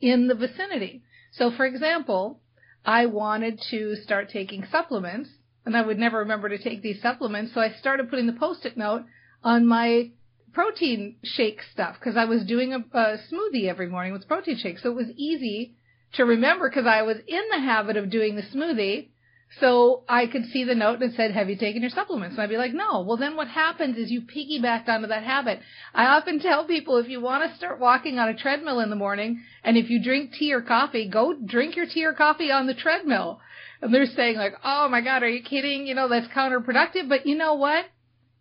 in 0.00 0.28
the 0.28 0.34
vicinity. 0.34 1.02
So 1.32 1.50
for 1.50 1.66
example, 1.66 2.40
I 2.84 3.06
wanted 3.06 3.60
to 3.70 3.96
start 3.96 4.30
taking 4.30 4.64
supplements 4.70 5.30
and 5.66 5.76
I 5.76 5.82
would 5.82 5.98
never 5.98 6.18
remember 6.18 6.48
to 6.48 6.58
take 6.58 6.82
these 6.82 7.02
supplements. 7.02 7.52
So 7.52 7.60
I 7.60 7.72
started 7.72 8.10
putting 8.10 8.26
the 8.26 8.32
post-it 8.32 8.76
note 8.76 9.04
on 9.42 9.66
my 9.66 10.10
protein 10.52 11.16
shake 11.22 11.60
stuff 11.72 11.96
because 11.98 12.16
I 12.16 12.24
was 12.24 12.44
doing 12.44 12.72
a, 12.72 12.78
a 12.78 13.18
smoothie 13.30 13.68
every 13.68 13.88
morning 13.88 14.12
with 14.12 14.26
protein 14.26 14.56
shakes. 14.56 14.82
So 14.82 14.90
it 14.90 14.96
was 14.96 15.10
easy 15.16 15.74
to 16.14 16.24
remember 16.24 16.68
because 16.68 16.86
I 16.86 17.02
was 17.02 17.18
in 17.26 17.42
the 17.50 17.60
habit 17.60 17.96
of 17.96 18.10
doing 18.10 18.36
the 18.36 18.42
smoothie. 18.42 19.09
So 19.58 20.04
I 20.08 20.26
could 20.26 20.46
see 20.46 20.62
the 20.62 20.76
note 20.76 21.00
that 21.00 21.14
said, 21.16 21.32
have 21.32 21.50
you 21.50 21.56
taken 21.56 21.82
your 21.82 21.90
supplements? 21.90 22.34
And 22.34 22.42
I'd 22.42 22.48
be 22.50 22.56
like, 22.56 22.72
no. 22.72 23.02
Well, 23.02 23.16
then 23.16 23.34
what 23.36 23.48
happens 23.48 23.96
is 23.98 24.10
you 24.10 24.22
piggyback 24.22 24.88
onto 24.88 25.08
that 25.08 25.24
habit. 25.24 25.58
I 25.92 26.06
often 26.06 26.38
tell 26.38 26.66
people 26.66 26.98
if 26.98 27.08
you 27.08 27.20
want 27.20 27.50
to 27.50 27.56
start 27.56 27.80
walking 27.80 28.20
on 28.20 28.28
a 28.28 28.36
treadmill 28.36 28.78
in 28.78 28.90
the 28.90 28.96
morning 28.96 29.42
and 29.64 29.76
if 29.76 29.90
you 29.90 30.02
drink 30.02 30.34
tea 30.34 30.52
or 30.52 30.62
coffee, 30.62 31.08
go 31.08 31.34
drink 31.34 31.74
your 31.74 31.86
tea 31.86 32.04
or 32.04 32.12
coffee 32.12 32.52
on 32.52 32.68
the 32.68 32.74
treadmill. 32.74 33.40
And 33.82 33.92
they're 33.92 34.06
saying 34.06 34.36
like, 34.36 34.54
oh 34.64 34.88
my 34.88 35.00
God, 35.00 35.24
are 35.24 35.28
you 35.28 35.42
kidding? 35.42 35.86
You 35.86 35.96
know, 35.96 36.08
that's 36.08 36.28
counterproductive. 36.28 37.08
But 37.08 37.26
you 37.26 37.34
know 37.36 37.54
what? 37.54 37.86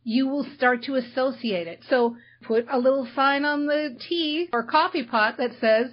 You 0.04 0.28
will 0.28 0.46
start 0.56 0.84
to 0.84 0.96
associate 0.96 1.68
it. 1.68 1.80
So 1.90 2.18
put 2.44 2.68
a 2.70 2.78
little 2.78 3.08
sign 3.16 3.46
on 3.46 3.66
the 3.66 3.98
tea 4.08 4.48
or 4.54 4.64
coffee 4.64 5.04
pot 5.04 5.38
that 5.38 5.52
says, 5.60 5.88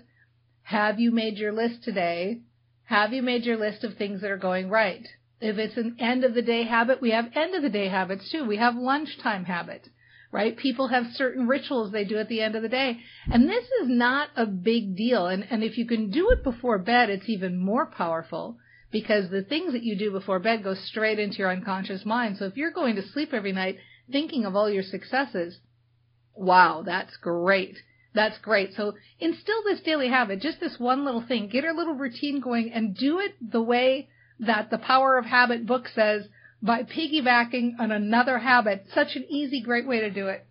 have 0.63 1.01
you 1.01 1.11
made 1.11 1.39
your 1.39 1.53
list 1.53 1.85
today? 1.85 2.41
Have 2.87 3.13
you 3.13 3.23
made 3.23 3.45
your 3.45 3.57
list 3.57 3.85
of 3.85 3.95
things 3.95 4.21
that 4.21 4.31
are 4.31 4.37
going 4.37 4.69
right? 4.69 5.07
If 5.41 5.59
it's 5.59 5.77
an 5.77 5.97
end 5.99 6.25
of 6.25 6.35
the 6.35 6.43
day 6.43 6.63
habit, 6.63 7.03
we 7.03 7.11
have 7.11 7.37
end 7.37 7.55
of 7.55 7.63
the 7.63 7.69
day 7.69 7.89
habits 7.89 8.31
too. 8.31 8.45
We 8.45 8.57
have 8.57 8.77
lunchtime 8.77 9.45
habits, 9.45 9.89
right? 10.33 10.57
People 10.57 10.89
have 10.89 11.13
certain 11.13 11.47
rituals 11.47 11.91
they 11.91 12.05
do 12.05 12.17
at 12.19 12.29
the 12.29 12.41
end 12.41 12.55
of 12.55 12.63
the 12.63 12.69
day. 12.69 13.01
And 13.31 13.49
this 13.49 13.65
is 13.83 13.89
not 13.89 14.29
a 14.37 14.47
big 14.47 14.97
deal. 14.97 15.27
And, 15.27 15.47
and 15.51 15.63
if 15.63 15.77
you 15.77 15.87
can 15.87 16.11
do 16.11 16.31
it 16.31 16.45
before 16.45 16.79
bed, 16.79 17.11
it's 17.11 17.29
even 17.29 17.59
more 17.59 17.87
powerful 17.87 18.57
because 18.93 19.31
the 19.31 19.43
things 19.43 19.73
that 19.73 19.83
you 19.83 19.99
do 19.99 20.11
before 20.13 20.39
bed 20.39 20.63
go 20.63 20.75
straight 20.75 21.19
into 21.19 21.39
your 21.39 21.51
unconscious 21.51 22.07
mind. 22.07 22.37
So 22.39 22.47
if 22.47 22.57
you're 22.57 22.71
going 22.71 22.97
to 22.97 23.09
sleep 23.09 23.35
every 23.35 23.53
night 23.53 23.79
thinking 24.11 24.45
of 24.45 24.55
all 24.55 24.71
your 24.71 24.85
successes, 24.85 25.59
wow, 26.35 26.83
that's 26.87 27.17
great. 27.17 27.77
That's 28.17 28.39
great. 28.39 28.73
So 28.73 28.95
instill 29.21 29.63
this 29.63 29.81
daily 29.81 30.09
habit, 30.09 30.41
just 30.41 30.59
this 30.59 30.79
one 30.79 31.05
little 31.05 31.21
thing. 31.21 31.49
Get 31.49 31.65
a 31.65 31.73
little 31.73 31.93
routine 31.93 32.41
going 32.41 32.73
and 32.73 32.97
do 32.97 33.19
it 33.21 33.35
the 33.53 33.61
way 33.61 34.09
that 34.41 34.71
the 34.71 34.79
Power 34.79 35.19
of 35.19 35.27
Habit 35.27 35.67
book 35.67 35.87
says 35.95 36.27
by 36.63 36.83
piggybacking 36.83 37.79
on 37.79 37.93
another 37.93 38.39
habit. 38.39 38.87
Such 38.95 39.17
an 39.17 39.27
easy, 39.29 39.61
great 39.61 39.87
way 39.87 40.01
to 40.01 40.11
do 40.11 40.29
it. 40.29 40.47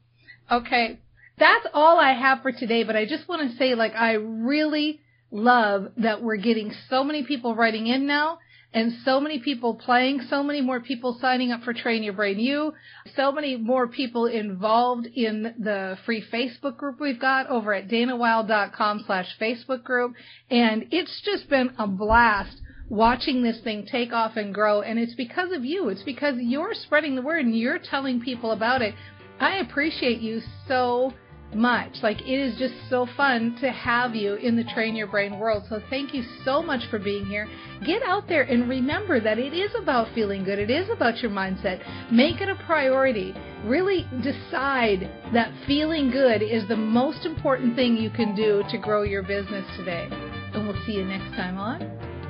Okay. 0.52 1.00
That's 1.40 1.66
all 1.74 2.00
I 2.00 2.14
have 2.14 2.44
for 2.44 2.52
today, 2.52 2.84
but 2.84 2.96
I 2.96 3.08
just 3.08 3.28
want 3.28 3.50
to 3.50 3.58
say 3.58 3.74
like 3.74 3.96
I 3.96 4.14
really 4.14 5.02
love 5.32 5.88
that 5.98 6.22
we're 6.22 6.38
getting 6.38 6.72
so 6.88 7.04
many 7.04 7.24
people 7.24 7.56
writing 7.56 7.88
in 7.88 8.06
now 8.06 8.38
and 8.76 8.92
so 9.06 9.22
many 9.22 9.40
people 9.40 9.74
playing, 9.74 10.20
so 10.30 10.44
many 10.44 10.60
more 10.60 10.82
people 10.82 11.18
signing 11.22 11.54
up 11.54 11.64
for 11.64 11.74
Train 11.74 12.04
Your 12.04 12.12
Brain 12.12 12.38
U, 12.38 12.74
so 13.16 13.32
many 13.32 13.56
more 13.56 13.88
people 13.88 14.26
involved 14.26 15.08
in 15.08 15.56
the 15.58 15.98
free 16.06 16.22
Facebook 16.32 16.76
group 16.76 17.00
we've 17.00 17.20
got 17.20 17.48
over 17.48 17.74
at 17.74 17.88
danawilde.com 17.88 19.06
slash 19.08 19.28
Facebook 19.40 19.86
group. 19.86 20.14
And 20.52 20.88
it's 20.92 21.22
just 21.24 21.50
been 21.50 21.74
a 21.80 21.88
blast 21.88 22.58
watching 22.90 23.42
this 23.42 23.62
thing 23.64 23.88
take 23.90 24.12
off 24.12 24.36
and 24.36 24.54
grow. 24.54 24.82
And 24.82 25.00
it's 25.00 25.16
because 25.16 25.54
of 25.54 25.64
you. 25.64 25.88
It's 25.88 26.04
because 26.04 26.36
you're 26.38 26.74
spreading 26.74 27.16
the 27.16 27.22
word 27.22 27.46
and 27.46 27.58
you're 27.58 27.80
telling 27.80 28.20
people 28.20 28.52
about 28.52 28.82
it. 28.82 28.94
I 29.40 29.60
appreciate 29.60 30.20
you 30.20 30.42
so 30.68 31.14
much. 31.54 31.92
Like 32.02 32.22
it 32.22 32.40
is 32.40 32.58
just 32.58 32.74
so 32.90 33.08
fun 33.18 33.58
to 33.62 33.72
have 33.72 34.16
you 34.16 34.36
in 34.36 34.56
the 34.56 34.64
Train 34.64 34.96
Your 34.96 35.08
Brain 35.08 35.40
world. 35.40 35.64
So 35.70 35.82
thank 35.90 36.14
you 36.14 36.24
so 36.44 36.62
much 36.62 36.82
for 36.90 37.00
being 37.00 37.26
here. 37.26 37.48
Get 37.86 38.02
out 38.04 38.28
there 38.28 38.44
and 38.44 38.70
remember 38.70 39.20
that 39.20 39.38
it 39.38 39.54
is 39.54 39.72
about 39.78 40.14
feeling 40.14 40.44
good. 40.44 40.60
It 40.60 40.70
is 40.70 40.90
about 40.90 41.22
your 41.22 41.32
mindset. 41.32 41.82
Make 42.12 42.42
it 42.42 42.50
a 42.50 42.56
priority. 42.66 43.34
Really 43.66 44.06
decide 44.22 45.10
that 45.34 45.52
feeling 45.68 46.12
good 46.12 46.42
is 46.42 46.68
the 46.68 46.76
most 46.76 47.26
important 47.26 47.76
thing 47.76 47.98
you 47.98 48.10
can 48.10 48.36
do 48.36 48.64
to 48.70 48.78
grow 48.78 49.04
your 49.04 49.24
business 49.24 49.66
today. 49.78 50.08
And 50.54 50.68
we'll 50.68 50.86
see 50.86 50.94
you 50.94 51.06
next 51.06 51.36
time 51.36 51.58
on 51.58 51.80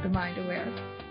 The 0.04 0.10
Mind 0.10 0.38
Aware. 0.38 1.05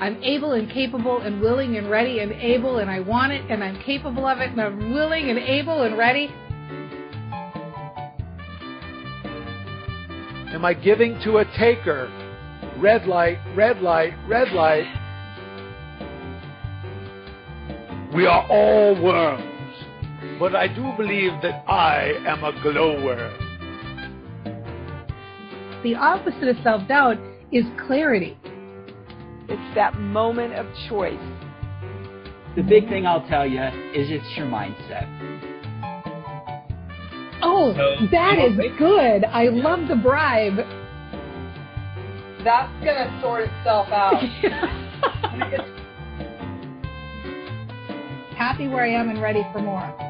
I'm 0.00 0.22
able 0.22 0.52
and 0.52 0.70
capable 0.70 1.18
and 1.18 1.42
willing 1.42 1.76
and 1.76 1.90
ready 1.90 2.20
and 2.20 2.32
able 2.32 2.78
and 2.78 2.90
I 2.90 3.00
want 3.00 3.32
it 3.32 3.44
and 3.50 3.62
I'm 3.62 3.78
capable 3.82 4.26
of 4.26 4.38
it 4.38 4.50
and 4.50 4.58
I'm 4.58 4.94
willing 4.94 5.28
and 5.28 5.38
able 5.38 5.82
and 5.82 5.98
ready. 5.98 6.32
Am 10.54 10.64
I 10.64 10.72
giving 10.72 11.20
to 11.24 11.38
a 11.38 11.44
taker? 11.58 12.10
Red 12.78 13.06
light, 13.06 13.38
red 13.54 13.82
light, 13.82 14.14
red 14.26 14.52
light. 14.52 14.86
We 18.14 18.24
are 18.24 18.46
all 18.48 19.00
worms, 19.02 19.74
but 20.38 20.56
I 20.56 20.66
do 20.66 20.92
believe 20.96 21.32
that 21.42 21.62
I 21.68 22.14
am 22.26 22.42
a 22.42 22.52
glowworm. 22.62 23.32
The 25.82 25.94
opposite 25.94 26.48
of 26.48 26.56
self 26.64 26.88
doubt 26.88 27.18
is 27.52 27.66
clarity. 27.86 28.39
It's 29.50 29.74
that 29.74 29.98
moment 29.98 30.54
of 30.54 30.66
choice. 30.88 31.18
The 32.54 32.62
big 32.62 32.88
thing 32.88 33.04
I'll 33.04 33.26
tell 33.28 33.44
you 33.44 33.60
is 33.60 34.08
it's 34.10 34.36
your 34.36 34.46
mindset. 34.46 35.08
Oh, 37.42 37.74
so, 37.74 38.06
that 38.12 38.38
is 38.38 38.56
good. 38.78 39.24
I 39.24 39.48
love 39.48 39.88
the 39.88 39.96
bribe. 39.96 40.58
That's 42.44 42.72
going 42.84 42.96
to 42.96 43.18
sort 43.20 43.48
itself 43.48 43.88
out. 43.88 44.22
Happy 48.36 48.68
where 48.68 48.84
I 48.84 48.90
am 48.90 49.08
and 49.10 49.20
ready 49.20 49.44
for 49.52 49.60
more. 49.60 50.09